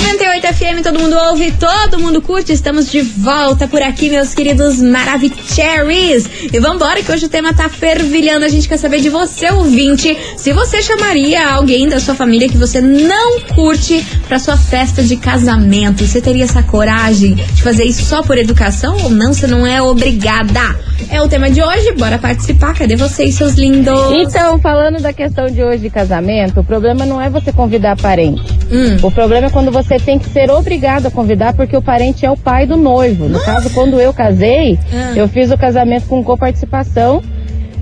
98 0.00 0.46
FM, 0.54 0.82
todo 0.82 1.00
mundo 1.00 1.16
ouve, 1.16 1.52
todo 1.52 1.98
mundo 1.98 2.22
curte. 2.22 2.52
Estamos 2.52 2.90
de 2.90 3.00
volta 3.00 3.66
por 3.66 3.82
aqui, 3.82 4.08
meus 4.08 4.32
queridos 4.32 4.80
Maravicheries. 4.80 6.28
E 6.52 6.60
vambora, 6.60 7.02
que 7.02 7.10
hoje 7.10 7.26
o 7.26 7.28
tema 7.28 7.52
tá 7.52 7.68
fervilhando. 7.68 8.44
A 8.44 8.48
gente 8.48 8.68
quer 8.68 8.76
saber 8.76 9.00
de 9.00 9.08
você, 9.08 9.50
ouvinte, 9.50 10.16
se 10.36 10.52
você 10.52 10.80
chamaria 10.82 11.48
alguém 11.48 11.88
da 11.88 11.98
sua 11.98 12.14
família 12.14 12.48
que 12.48 12.56
você 12.56 12.80
não 12.80 13.40
curte 13.54 14.06
pra 14.28 14.38
sua 14.38 14.56
festa 14.56 15.02
de 15.02 15.16
casamento. 15.16 16.06
Você 16.06 16.20
teria 16.20 16.44
essa 16.44 16.62
coragem 16.62 17.34
de 17.34 17.62
fazer 17.62 17.84
isso 17.84 18.04
só 18.04 18.22
por 18.22 18.38
educação 18.38 18.96
ou 19.02 19.10
não? 19.10 19.32
Você 19.32 19.48
não 19.48 19.66
é 19.66 19.82
obrigada. 19.82 20.78
É 21.10 21.22
o 21.22 21.28
tema 21.28 21.50
de 21.50 21.62
hoje, 21.62 21.92
bora 21.92 22.18
participar. 22.18 22.74
Cadê 22.74 22.94
vocês, 22.96 23.34
seus 23.34 23.54
lindos? 23.54 24.12
Então, 24.12 24.58
falando 24.58 25.00
da 25.00 25.12
questão 25.12 25.46
de 25.46 25.62
hoje 25.62 25.78
de 25.78 25.90
casamento, 25.90 26.60
o 26.60 26.64
problema 26.64 27.06
não 27.06 27.20
é 27.20 27.30
você 27.30 27.52
convidar 27.52 27.96
parente. 27.96 28.42
Hum. 28.70 28.96
O 29.02 29.10
problema 29.10 29.46
é 29.46 29.50
quando 29.50 29.70
você 29.70 29.87
tem 29.96 30.18
que 30.18 30.28
ser 30.28 30.50
obrigado 30.50 31.06
a 31.06 31.10
convidar 31.10 31.52
porque 31.54 31.76
o 31.76 31.80
parente 31.80 32.26
é 32.26 32.30
o 32.30 32.36
pai 32.36 32.66
do 32.66 32.76
noivo. 32.76 33.28
No 33.28 33.38
caso, 33.40 33.70
quando 33.70 34.00
eu 34.00 34.12
casei, 34.12 34.76
Ah. 34.92 35.12
eu 35.14 35.28
fiz 35.28 35.52
o 35.52 35.56
casamento 35.56 36.06
com 36.08 36.22
coparticipação, 36.24 37.22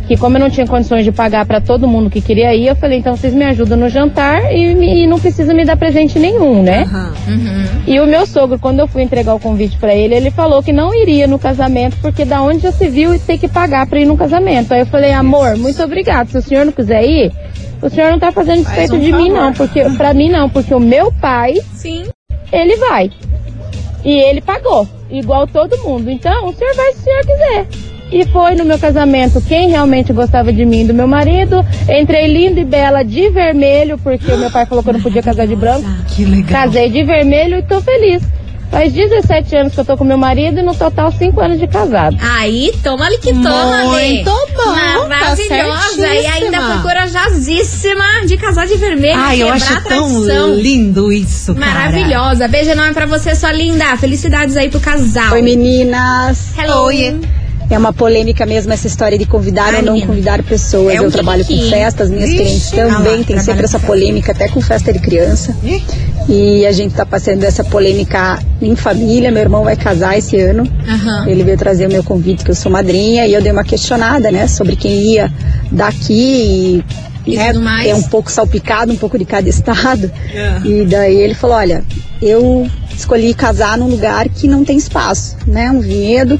que 0.06 0.16
como 0.16 0.36
eu 0.36 0.40
não 0.40 0.50
tinha 0.50 0.66
condições 0.66 1.04
de 1.04 1.10
pagar 1.10 1.44
para 1.46 1.60
todo 1.60 1.88
mundo 1.88 2.08
que 2.08 2.20
queria 2.20 2.54
ir, 2.54 2.68
eu 2.68 2.76
falei, 2.76 2.98
então 2.98 3.16
vocês 3.16 3.34
me 3.34 3.44
ajudam 3.44 3.76
no 3.76 3.88
jantar 3.88 4.54
e, 4.54 5.02
e 5.02 5.06
não 5.06 5.18
precisa 5.18 5.52
me 5.52 5.64
dar 5.64 5.76
presente 5.76 6.18
nenhum, 6.18 6.62
né? 6.62 6.82
Aham. 6.82 7.12
E 7.86 8.00
o 8.00 8.06
meu 8.06 8.26
sogro, 8.26 8.58
quando 8.58 8.78
eu 8.80 8.86
fui 8.86 9.02
entregar 9.02 9.34
o 9.34 9.40
convite 9.40 9.76
pra 9.78 9.94
ele, 9.94 10.14
ele 10.14 10.30
falou 10.30 10.62
que 10.62 10.72
não 10.72 10.94
iria 10.94 11.26
no 11.26 11.38
casamento, 11.38 11.96
porque 12.00 12.24
da 12.24 12.40
onde 12.42 12.60
já 12.60 12.72
se 12.72 12.88
viu 12.88 13.18
ter 13.18 13.38
que 13.38 13.48
pagar 13.48 13.86
pra 13.86 14.00
ir 14.00 14.04
no 14.06 14.16
casamento. 14.16 14.72
Aí 14.72 14.80
eu 14.80 14.86
falei, 14.86 15.12
amor, 15.12 15.56
muito 15.56 15.82
obrigado. 15.82 16.28
Se 16.30 16.38
o 16.38 16.42
senhor 16.42 16.64
não 16.64 16.72
quiser 16.72 17.04
ir, 17.04 17.32
o 17.82 17.88
senhor 17.90 18.10
não 18.10 18.18
tá 18.18 18.30
fazendo 18.32 18.64
despeito 18.64 18.94
um 18.94 19.00
de 19.00 19.12
mim, 19.12 19.30
favor. 19.30 19.42
não. 19.42 19.52
Porque, 19.52 19.84
pra 19.96 20.14
mim, 20.14 20.28
não, 20.28 20.48
porque 20.48 20.74
o 20.74 20.80
meu 20.80 21.12
pai, 21.12 21.54
Sim. 21.74 22.04
ele 22.52 22.76
vai. 22.76 23.10
E 24.04 24.10
ele 24.20 24.40
pagou, 24.40 24.86
igual 25.10 25.46
todo 25.48 25.78
mundo. 25.78 26.08
Então, 26.10 26.48
o 26.48 26.52
senhor 26.52 26.74
vai 26.76 26.92
se 26.92 27.00
o 27.00 27.02
senhor 27.02 27.20
quiser. 27.26 27.66
E 28.10 28.24
foi 28.26 28.54
no 28.54 28.64
meu 28.64 28.78
casamento 28.78 29.40
quem 29.40 29.68
realmente 29.68 30.12
gostava 30.12 30.52
de 30.52 30.64
mim 30.64 30.82
e 30.82 30.86
do 30.86 30.94
meu 30.94 31.08
marido. 31.08 31.64
Entrei 31.88 32.26
linda 32.28 32.60
e 32.60 32.64
bela 32.64 33.02
de 33.02 33.28
vermelho, 33.30 33.98
porque 33.98 34.30
o 34.30 34.38
meu 34.38 34.50
pai 34.50 34.64
falou 34.66 34.82
que 34.82 34.90
eu 34.90 34.94
não 34.94 35.00
podia 35.00 35.22
casar 35.22 35.46
de 35.46 35.56
branco. 35.56 35.88
Que 36.08 36.24
legal. 36.24 36.62
Casei 36.62 36.88
de 36.90 37.02
vermelho 37.02 37.58
e 37.58 37.62
tô 37.62 37.80
feliz. 37.80 38.22
Faz 38.70 38.92
17 38.92 39.56
anos 39.56 39.74
que 39.74 39.80
eu 39.80 39.84
tô 39.84 39.96
com 39.96 40.04
meu 40.04 40.18
marido 40.18 40.58
e 40.58 40.62
no 40.62 40.74
total 40.74 41.12
5 41.12 41.40
anos 41.40 41.58
de 41.58 41.68
casado. 41.68 42.16
Aí, 42.20 42.72
toma 42.82 43.06
ali 43.06 43.18
que 43.18 43.32
toma. 43.32 43.84
Muito 43.84 44.24
bom, 44.24 44.74
tá 44.74 45.06
Maravilhosa. 45.08 46.14
e 46.14 46.26
ainda 46.26 46.60
foi 46.60 46.82
corajosíssima 46.82 48.26
de 48.26 48.36
casar 48.36 48.66
de 48.66 48.76
vermelho. 48.76 49.18
Ai, 49.18 49.40
eu 49.40 49.46
quebrar 49.46 49.56
acho 49.56 49.72
a 49.72 49.80
tão 49.82 50.54
lindo 50.54 51.12
isso, 51.12 51.54
cara. 51.54 51.72
Maravilhosa. 51.72 52.48
Beijo 52.48 52.70
enorme 52.70 52.92
pra 52.92 53.06
você, 53.06 53.34
sua 53.36 53.52
linda. 53.52 53.96
Felicidades 53.96 54.56
aí 54.56 54.68
pro 54.68 54.80
casal. 54.80 55.32
Oi 55.34 55.42
meninas, 55.42 56.52
Hello. 56.58 56.86
Oi. 56.86 57.20
É 57.68 57.76
uma 57.76 57.92
polêmica 57.92 58.46
mesmo 58.46 58.72
essa 58.72 58.86
história 58.86 59.18
de 59.18 59.26
convidar 59.26 59.74
Ai, 59.74 59.76
ou 59.76 59.82
não 59.82 60.00
convidar 60.00 60.42
pessoas. 60.42 60.94
É 60.94 61.00
um 61.00 61.04
Eu 61.04 61.10
trabalho 61.10 61.44
com 61.44 61.52
kiki. 61.52 61.70
festas, 61.70 62.10
minhas 62.10 62.30
Ixi, 62.30 62.36
clientes 62.36 62.72
ah 62.78 62.84
lá, 62.84 62.94
também 62.94 63.24
tem 63.24 63.38
sempre 63.38 63.60
com 63.60 63.64
essa 63.64 63.80
polêmica, 63.80 64.32
até 64.32 64.48
com 64.48 64.60
festa 64.60 64.92
de 64.92 64.98
criança. 65.00 65.56
Ih. 65.64 65.82
E 66.28 66.66
a 66.66 66.72
gente 66.72 66.94
tá 66.94 67.04
passando 67.04 67.42
essa 67.44 67.64
polêmica 67.64 68.38
em 68.60 68.74
família. 68.76 69.30
Meu 69.30 69.42
irmão 69.42 69.64
vai 69.64 69.76
casar 69.76 70.16
esse 70.16 70.38
ano. 70.40 70.64
Aham. 70.88 71.28
Ele 71.28 71.42
veio 71.44 71.56
trazer 71.56 71.86
o 71.86 71.90
meu 71.90 72.02
convite, 72.04 72.44
que 72.44 72.50
eu 72.50 72.54
sou 72.54 72.70
madrinha, 72.70 73.26
e 73.26 73.32
eu 73.32 73.42
dei 73.42 73.52
uma 73.52 73.64
questionada, 73.64 74.30
né, 74.30 74.46
sobre 74.46 74.76
quem 74.76 74.92
ia 75.14 75.32
daqui 75.70 76.84
e, 77.26 77.36
né, 77.36 77.52
tudo 77.52 77.64
mais. 77.64 77.88
é 77.88 77.94
um 77.94 78.02
pouco 78.02 78.30
salpicado, 78.30 78.92
um 78.92 78.96
pouco 78.96 79.18
de 79.18 79.24
cada 79.24 79.46
estado. 79.50 80.10
É. 80.32 80.60
E 80.64 80.84
daí 80.84 81.16
ele 81.16 81.34
falou, 81.34 81.56
olha, 81.56 81.84
eu 82.22 82.68
escolhi 82.94 83.34
casar 83.34 83.76
num 83.76 83.88
lugar 83.88 84.28
que 84.28 84.48
não 84.48 84.64
tem 84.64 84.76
espaço, 84.76 85.36
né, 85.46 85.70
um 85.70 85.80
vinhedo, 85.80 86.38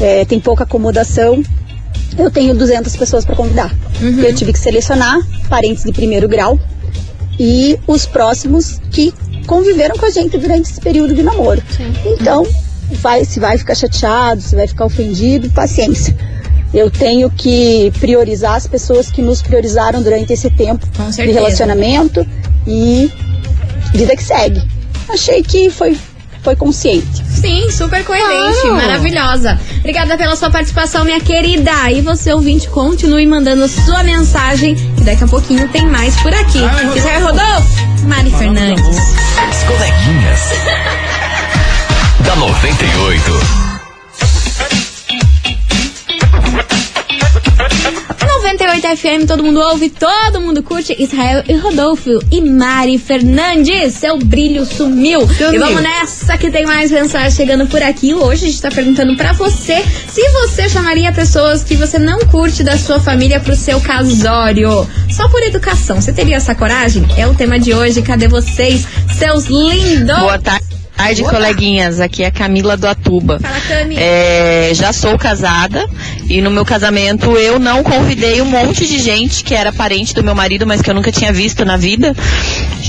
é, 0.00 0.24
tem 0.24 0.40
pouca 0.40 0.64
acomodação. 0.64 1.42
Eu 2.18 2.30
tenho 2.30 2.54
200 2.54 2.96
pessoas 2.96 3.24
para 3.24 3.36
convidar. 3.36 3.74
Uhum. 4.00 4.20
Eu 4.20 4.34
tive 4.34 4.52
que 4.52 4.58
selecionar 4.58 5.20
parentes 5.48 5.84
de 5.84 5.92
primeiro 5.92 6.28
grau 6.28 6.58
e 7.38 7.78
os 7.86 8.06
próximos 8.06 8.80
que 8.90 9.14
conviveram 9.46 9.96
com 9.96 10.06
a 10.06 10.10
gente 10.10 10.36
durante 10.36 10.70
esse 10.70 10.80
período 10.80 11.14
de 11.14 11.22
namoro. 11.22 11.62
Então, 12.04 12.46
vai, 12.92 13.24
se 13.24 13.40
vai 13.40 13.56
ficar 13.56 13.74
chateado, 13.74 14.40
se 14.40 14.54
vai 14.54 14.66
ficar 14.66 14.84
ofendido, 14.84 15.50
paciência. 15.50 16.16
Eu 16.72 16.90
tenho 16.90 17.28
que 17.30 17.92
priorizar 17.98 18.54
as 18.54 18.66
pessoas 18.66 19.10
que 19.10 19.22
nos 19.22 19.42
priorizaram 19.42 20.02
durante 20.02 20.32
esse 20.32 20.48
tempo 20.50 20.86
de 21.16 21.30
relacionamento 21.32 22.24
e 22.66 23.10
vida 23.92 24.14
que 24.14 24.22
segue. 24.22 24.62
Achei 25.08 25.42
que 25.42 25.68
foi, 25.68 25.98
foi 26.42 26.56
consciente. 26.56 27.24
Sim, 27.28 27.70
super 27.70 28.04
coerente, 28.04 28.60
Claro. 28.62 28.76
maravilhosa. 28.76 29.58
Obrigada 29.78 30.16
pela 30.16 30.36
sua 30.36 30.50
participação, 30.50 31.04
minha 31.04 31.20
querida. 31.20 31.90
E 31.90 32.00
você, 32.00 32.32
ouvinte, 32.32 32.68
continue 32.68 33.26
mandando 33.26 33.66
sua 33.68 34.02
mensagem, 34.02 34.74
que 34.74 35.04
daqui 35.04 35.24
a 35.24 35.28
pouquinho 35.28 35.68
tem 35.68 35.86
mais 35.86 36.16
por 36.16 36.32
aqui. 36.34 36.60
Israel 36.96 37.26
Rodolfo, 37.26 38.06
Mari 38.06 38.30
Fernandes. 38.30 38.96
As 39.48 39.62
coleguinhas. 39.64 40.40
da 42.24 42.36
98. 42.36 43.59
98 48.60 48.96
FM, 48.98 49.26
todo 49.26 49.42
mundo 49.42 49.58
ouve, 49.58 49.88
todo 49.88 50.38
mundo 50.38 50.62
curte. 50.62 50.94
Israel 50.98 51.42
e 51.48 51.54
Rodolfo 51.54 52.10
e 52.30 52.42
Mari 52.42 52.98
Fernandes, 52.98 53.94
seu 53.94 54.18
brilho 54.18 54.66
sumiu. 54.66 55.26
Sumiu. 55.26 55.54
E 55.54 55.58
vamos 55.58 55.82
nessa 55.82 56.36
que 56.36 56.50
tem 56.50 56.66
mais 56.66 56.90
mensagens 56.90 57.34
chegando 57.34 57.66
por 57.66 57.82
aqui. 57.82 58.12
Hoje 58.12 58.44
a 58.44 58.48
gente 58.48 58.60
tá 58.60 58.70
perguntando 58.70 59.16
pra 59.16 59.32
você 59.32 59.82
se 60.06 60.28
você 60.28 60.68
chamaria 60.68 61.10
pessoas 61.10 61.64
que 61.64 61.74
você 61.74 61.98
não 61.98 62.18
curte 62.26 62.62
da 62.62 62.76
sua 62.76 63.00
família 63.00 63.40
pro 63.40 63.56
seu 63.56 63.80
casório. 63.80 64.86
Só 65.10 65.26
por 65.30 65.42
educação. 65.42 65.98
Você 65.98 66.12
teria 66.12 66.36
essa 66.36 66.54
coragem? 66.54 67.06
É 67.16 67.26
o 67.26 67.34
tema 67.34 67.58
de 67.58 67.72
hoje. 67.72 68.02
Cadê 68.02 68.28
vocês, 68.28 68.86
seus 69.18 69.46
lindos? 69.46 70.18
Boa 70.18 70.38
tarde. 70.38 70.66
Tarde, 70.94 71.22
coleguinhas. 71.22 71.98
Aqui 71.98 72.24
é 72.24 72.26
a 72.26 72.30
Camila 72.30 72.76
do 72.76 72.86
Atuba. 72.86 73.40
Fala, 73.40 73.58
Cami. 73.60 73.96
É, 73.98 74.70
já 74.74 74.92
sou 74.92 75.16
casada 75.16 75.88
e 76.30 76.40
no 76.40 76.50
meu 76.50 76.64
casamento 76.64 77.36
eu 77.36 77.58
não 77.58 77.82
convidei 77.82 78.40
um 78.40 78.44
monte 78.46 78.86
de 78.86 78.98
gente 78.98 79.42
que 79.44 79.54
era 79.54 79.72
parente 79.72 80.14
do 80.14 80.22
meu 80.24 80.34
marido, 80.34 80.66
mas 80.66 80.80
que 80.80 80.88
eu 80.88 80.94
nunca 80.94 81.10
tinha 81.12 81.32
visto 81.32 81.64
na 81.64 81.76
vida. 81.76 82.14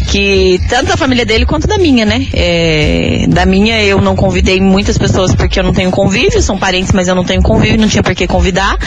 Que 0.10 0.60
tanto 0.70 0.88
da 0.90 0.98
família 0.98 1.26
dele 1.26 1.46
quanto 1.46 1.68
da 1.68 1.78
minha, 1.78 2.06
né? 2.06 2.28
É, 2.34 3.26
da 3.30 3.46
minha 3.46 3.82
eu 3.82 4.02
não 4.02 4.14
convidei 4.16 4.60
muitas 4.60 4.98
pessoas 4.98 5.34
porque 5.34 5.58
eu 5.60 5.64
não 5.64 5.74
tenho 5.74 5.90
convívio, 5.90 6.42
são 6.42 6.58
parentes, 6.58 6.92
mas 6.92 7.08
eu 7.08 7.16
não 7.16 7.24
tenho 7.24 7.42
convívio, 7.42 7.80
não 7.80 7.88
tinha 7.88 8.04
por 8.04 8.14
que 8.14 8.28
convidar. 8.28 8.78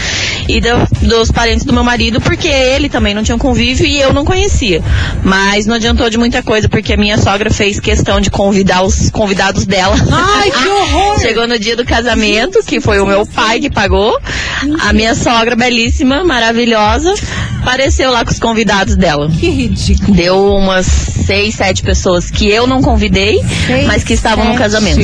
E 0.49 0.61
do- 0.61 1.07
dos 1.09 1.31
parentes 1.31 1.64
do 1.64 1.73
meu 1.73 1.83
marido 1.83 2.21
porque 2.21 2.49
ele 2.49 2.88
também 2.90 3.14
não 3.14 3.23
tinha 3.23 3.38
convívio 3.38 3.87
e 3.87 3.99
eu 4.01 4.12
não 4.12 4.25
conhecia. 4.25 4.83
Mas 5.23 5.64
não 5.67 5.77
adiantou 5.77 6.09
de 6.11 6.19
muita 6.19 6.43
coisa 6.43 6.69
porque 6.69 6.93
a 6.93 6.97
minha 6.97 7.17
sogra 7.17 7.51
fez 7.51 7.81
questão 7.81 8.21
de 8.21 8.31
convidar 8.31 8.83
os 8.83 9.09
convidados 9.11 9.64
dela. 9.64 9.97
Ai, 10.12 10.51
que 10.51 10.69
horror! 10.69 11.21
Chegou 11.21 11.49
no 11.49 11.59
dia 11.59 11.75
do 11.77 11.85
casamento, 11.87 12.62
que 12.64 12.81
foi 12.81 13.01
o 13.01 13.07
meu 13.07 13.25
pai 13.27 13.61
que 13.61 13.71
pagou. 13.71 14.19
A 14.80 14.92
minha 14.92 15.14
sogra, 15.14 15.54
belíssima, 15.57 16.24
maravilhosa, 16.24 17.12
apareceu 17.61 18.11
lá 18.11 18.24
com 18.24 18.30
os 18.30 18.38
convidados 18.38 18.96
dela. 18.96 19.30
Que 19.30 19.48
ridículo. 19.50 20.14
Deu 20.14 20.54
umas 20.57 20.87
seis, 20.87 21.54
sete 21.54 21.83
pessoas 21.83 22.30
que 22.30 22.48
eu 22.48 22.66
não 22.66 22.83
convidei, 22.83 23.40
Seis, 23.66 23.87
mas 23.87 24.04
que 24.04 24.12
estavam 24.12 24.44
no 24.44 24.50
sete. 24.52 24.59
casamento. 24.62 25.00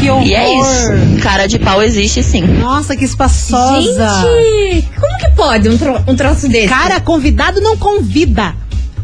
Que 0.00 0.10
horror. 0.10 0.26
E 0.26 0.34
é 0.34 0.54
isso. 0.60 1.20
Cara 1.22 1.46
de 1.46 1.58
pau 1.58 1.82
existe 1.82 2.22
sim. 2.22 2.42
Nossa, 2.42 2.96
que 2.96 3.04
espaçosa. 3.04 4.08
Gente, 4.22 4.88
como 4.98 5.18
que 5.18 5.30
pode 5.36 5.68
um, 5.68 5.78
tro 5.78 6.02
um 6.06 6.16
troço 6.16 6.48
desse? 6.48 6.68
Cara, 6.68 7.00
convidado 7.00 7.60
não 7.60 7.76
convida. 7.76 8.54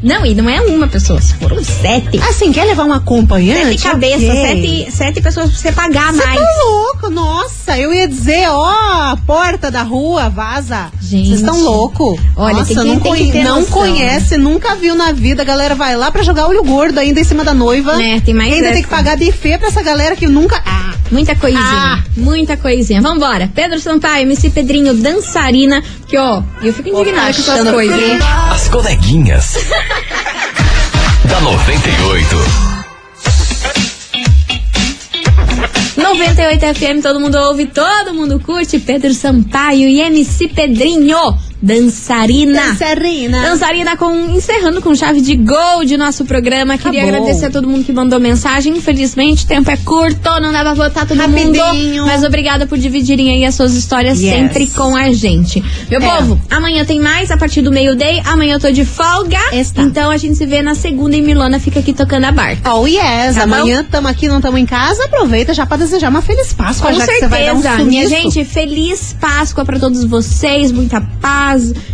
Não, 0.02 0.24
e 0.24 0.34
não 0.34 0.48
é 0.48 0.60
uma 0.60 0.86
pessoa, 0.86 1.20
foram 1.20 1.62
sete. 1.64 2.20
Assim, 2.20 2.52
quer 2.52 2.64
levar 2.64 2.84
um 2.84 2.92
acompanhante? 2.92 3.80
Sete 3.80 3.82
cabeças, 3.82 4.28
Ok. 4.28 4.42
sete, 4.86 4.92
sete 4.96 5.20
pessoas 5.20 5.50
pra 5.50 5.58
você 5.58 5.72
pagar 5.72 6.12
Você 6.12 6.24
mais. 6.24 6.38
tá 6.40 6.46
louco? 6.64 7.10
Nossa, 7.10 7.78
eu 7.78 7.92
ia 7.92 8.06
dizer, 8.06 8.48
ó, 8.48 9.16
porta 9.26 9.70
da 9.70 9.82
rua, 9.82 10.28
vaza. 10.28 10.86
Gente. 11.00 11.28
Vocês 11.28 11.40
estão 11.40 11.60
louco. 11.62 12.18
Olha, 12.36 12.54
Nossa, 12.58 12.66
que- 12.66 12.74
não, 12.74 13.00
ter 13.00 13.42
não 13.42 13.60
noção, 13.60 13.72
conhece, 13.72 14.36
nunca 14.36 14.76
viu 14.76 14.94
na 14.94 15.10
vida. 15.10 15.42
A 15.42 15.44
galera 15.44 15.74
vai 15.74 15.96
lá 15.96 16.10
pra 16.10 16.22
jogar 16.22 16.46
olho 16.46 16.62
gordo 16.62 16.98
ainda 17.00 17.18
em 17.20 17.24
cima 17.24 17.42
da 17.42 17.52
noiva. 17.54 17.96
Né, 17.96 18.20
tem 18.24 18.34
mais 18.34 18.50
E 18.50 18.54
ainda 18.54 18.66
essa. 18.66 18.74
tem 18.74 18.82
que 18.84 18.88
pagar 18.88 19.16
buffet 19.16 19.58
pra 19.58 19.68
essa 19.68 19.82
galera 19.82 20.14
que 20.14 20.26
nunca. 20.28 20.62
Ah, 20.64 20.94
Muita 21.10 21.34
coisinha, 21.34 21.62
Ah. 21.64 22.04
muita 22.16 22.56
coisinha. 22.56 23.00
Vambora. 23.00 23.50
Pedro 23.54 23.78
Sampaio, 23.80 24.22
MC 24.22 24.50
Pedrinho, 24.50 24.94
dançarina. 24.94 25.82
Que 26.06 26.16
ó, 26.18 26.42
eu 26.62 26.72
fico 26.72 26.88
indignada 26.90 27.32
com 27.32 27.40
essas 27.40 27.70
coisas. 27.70 28.20
As 28.52 28.68
coleguinhas. 28.68 29.54
da 31.24 31.40
98. 31.40 32.36
98 35.96 36.64
FM, 36.74 37.02
todo 37.02 37.20
mundo 37.20 37.36
ouve, 37.38 37.66
todo 37.66 38.14
mundo 38.14 38.38
curte. 38.40 38.78
Pedro 38.78 39.12
Sampaio 39.12 39.88
e 39.88 40.00
MC 40.00 40.48
Pedrinho, 40.48 41.18
dançarina. 41.60 42.60
Dançarina. 42.68 43.42
Dançarina 43.42 43.96
com, 43.96 44.12
encerrando 44.36 44.80
com 44.80 44.94
chave 44.94 45.20
de 45.20 45.36
gol 45.36 45.84
de 45.84 45.96
nosso 45.96 46.24
programa. 46.24 46.76
Queria 46.78 47.02
Acabou. 47.02 47.20
agradecer 47.22 47.46
a 47.46 47.50
todo 47.50 47.68
mundo 47.68 47.84
que 47.84 47.92
mandou 47.92 48.18
mensagem. 48.20 48.76
Infelizmente, 48.76 49.44
o 49.44 49.46
tempo 49.48 49.70
é 49.70 49.76
curto, 49.76 50.40
não 50.40 50.52
dá 50.52 50.60
pra 50.62 50.74
botar 50.74 51.06
todo 51.06 51.18
Rapidinho. 51.18 51.52
mundo. 51.74 52.06
Mas 52.06 52.24
obrigada 52.24 52.66
por 52.66 52.78
dividirem 52.78 53.30
aí 53.30 53.44
as 53.44 53.54
suas 53.54 53.74
histórias 53.74 54.20
Yes. 54.20 54.32
sempre 54.34 54.66
com 54.68 54.94
a 54.96 55.12
gente. 55.12 55.62
Meu 55.90 56.00
É. 56.00 56.16
povo, 56.18 56.40
amanhã 56.50 56.84
tem 56.84 57.00
mais 57.00 57.30
a 57.30 57.36
partir 57.36 57.62
do 57.62 57.70
meio-day. 57.72 58.22
Amanhã 58.24 58.54
eu 58.54 58.60
tô 58.60 58.70
de 58.70 58.84
folga. 58.84 59.38
Está. 59.52 59.82
Então 59.82 60.10
a 60.10 60.16
gente 60.16 60.36
se 60.36 60.46
vê 60.46 60.62
na 60.62 60.74
segunda 60.74 61.16
e 61.16 61.20
Milona 61.22 61.58
fica 61.58 61.80
aqui 61.80 61.92
tocando 61.92 62.24
a 62.24 62.32
barca. 62.32 62.72
Oh 62.74 62.86
yes, 62.86 63.34
Tá 63.36 63.42
amanhã 63.44 63.80
estamos 63.82 64.10
aqui, 64.10 64.28
não 64.28 64.36
estamos 64.36 64.60
em 64.60 64.66
casa. 64.66 65.04
Aproveita 65.04 65.52
já 65.54 65.66
pra 65.66 65.76
desejar 65.76 66.08
uma 66.10 66.22
feliz 66.22 66.52
Páscoa, 66.52 66.90
Com 66.92 66.98
já 66.98 67.06
que 67.06 67.14
você 67.20 67.28
vai 67.28 67.44
dar 67.46 67.54
um 67.54 67.62
certeza, 67.62 67.84
minha 67.84 68.08
gente, 68.08 68.44
feliz 68.44 69.14
Páscoa 69.20 69.64
pra 69.64 69.78
todos 69.78 70.04
vocês, 70.04 70.72
muita 70.72 71.00
paz, 71.20 71.47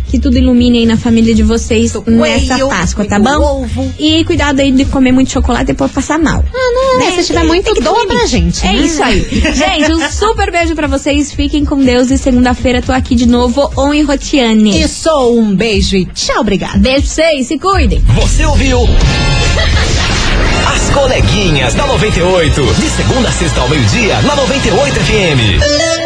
que 0.09 0.19
tudo 0.19 0.37
ilumine 0.37 0.79
aí 0.79 0.85
na 0.85 0.97
família 0.97 1.33
de 1.33 1.43
vocês 1.43 1.93
nessa 2.07 2.53
coelho, 2.55 2.69
Páscoa, 2.69 3.05
tá 3.05 3.19
bom? 3.19 3.61
ovo. 3.63 3.93
E 3.99 4.23
cuidado 4.25 4.59
aí 4.59 4.71
de 4.71 4.85
comer 4.85 5.11
muito 5.11 5.31
chocolate 5.31 5.63
e 5.63 5.67
depois 5.67 5.91
passar 5.91 6.17
mal. 6.19 6.43
Ah, 6.53 6.71
não, 6.73 6.99
Né? 6.99 7.11
se 7.21 7.27
tiver 7.27 7.39
Tem- 7.39 7.47
muito, 7.47 7.63
tem 7.65 7.73
que 7.73 7.79
ter 7.81 7.85
doa 7.85 8.05
pra 8.07 8.25
gente. 8.25 8.65
É 8.65 8.73
né? 8.73 8.79
isso 8.79 9.03
aí. 9.03 9.21
gente, 9.53 9.91
um 9.93 10.09
super 10.11 10.51
beijo 10.51 10.75
pra 10.75 10.87
vocês, 10.87 11.31
fiquem 11.33 11.65
com 11.65 11.77
Deus 11.77 12.09
e 12.11 12.17
segunda-feira 12.17 12.81
tô 12.81 12.91
aqui 12.91 13.15
de 13.15 13.25
novo, 13.27 13.71
On 13.77 13.93
e 13.93 14.01
Rotiane. 14.01 14.81
Isso, 14.81 15.09
um 15.31 15.55
beijo 15.55 15.95
e 15.95 16.05
tchau, 16.05 16.41
obrigada. 16.41 16.77
Beijo 16.77 17.01
pra 17.01 17.09
vocês, 17.09 17.47
se 17.47 17.57
cuidem. 17.57 18.03
Você 18.21 18.45
ouviu? 18.45 18.79
As 20.73 20.89
coleguinhas 20.89 21.73
da 21.73 21.85
98. 21.87 22.61
De 22.73 22.89
segunda 22.89 23.29
a 23.29 23.31
sexta 23.31 23.61
ao 23.61 23.69
meio-dia, 23.69 24.21
na 24.21 24.35
98 24.35 24.95
FM. 24.99 26.04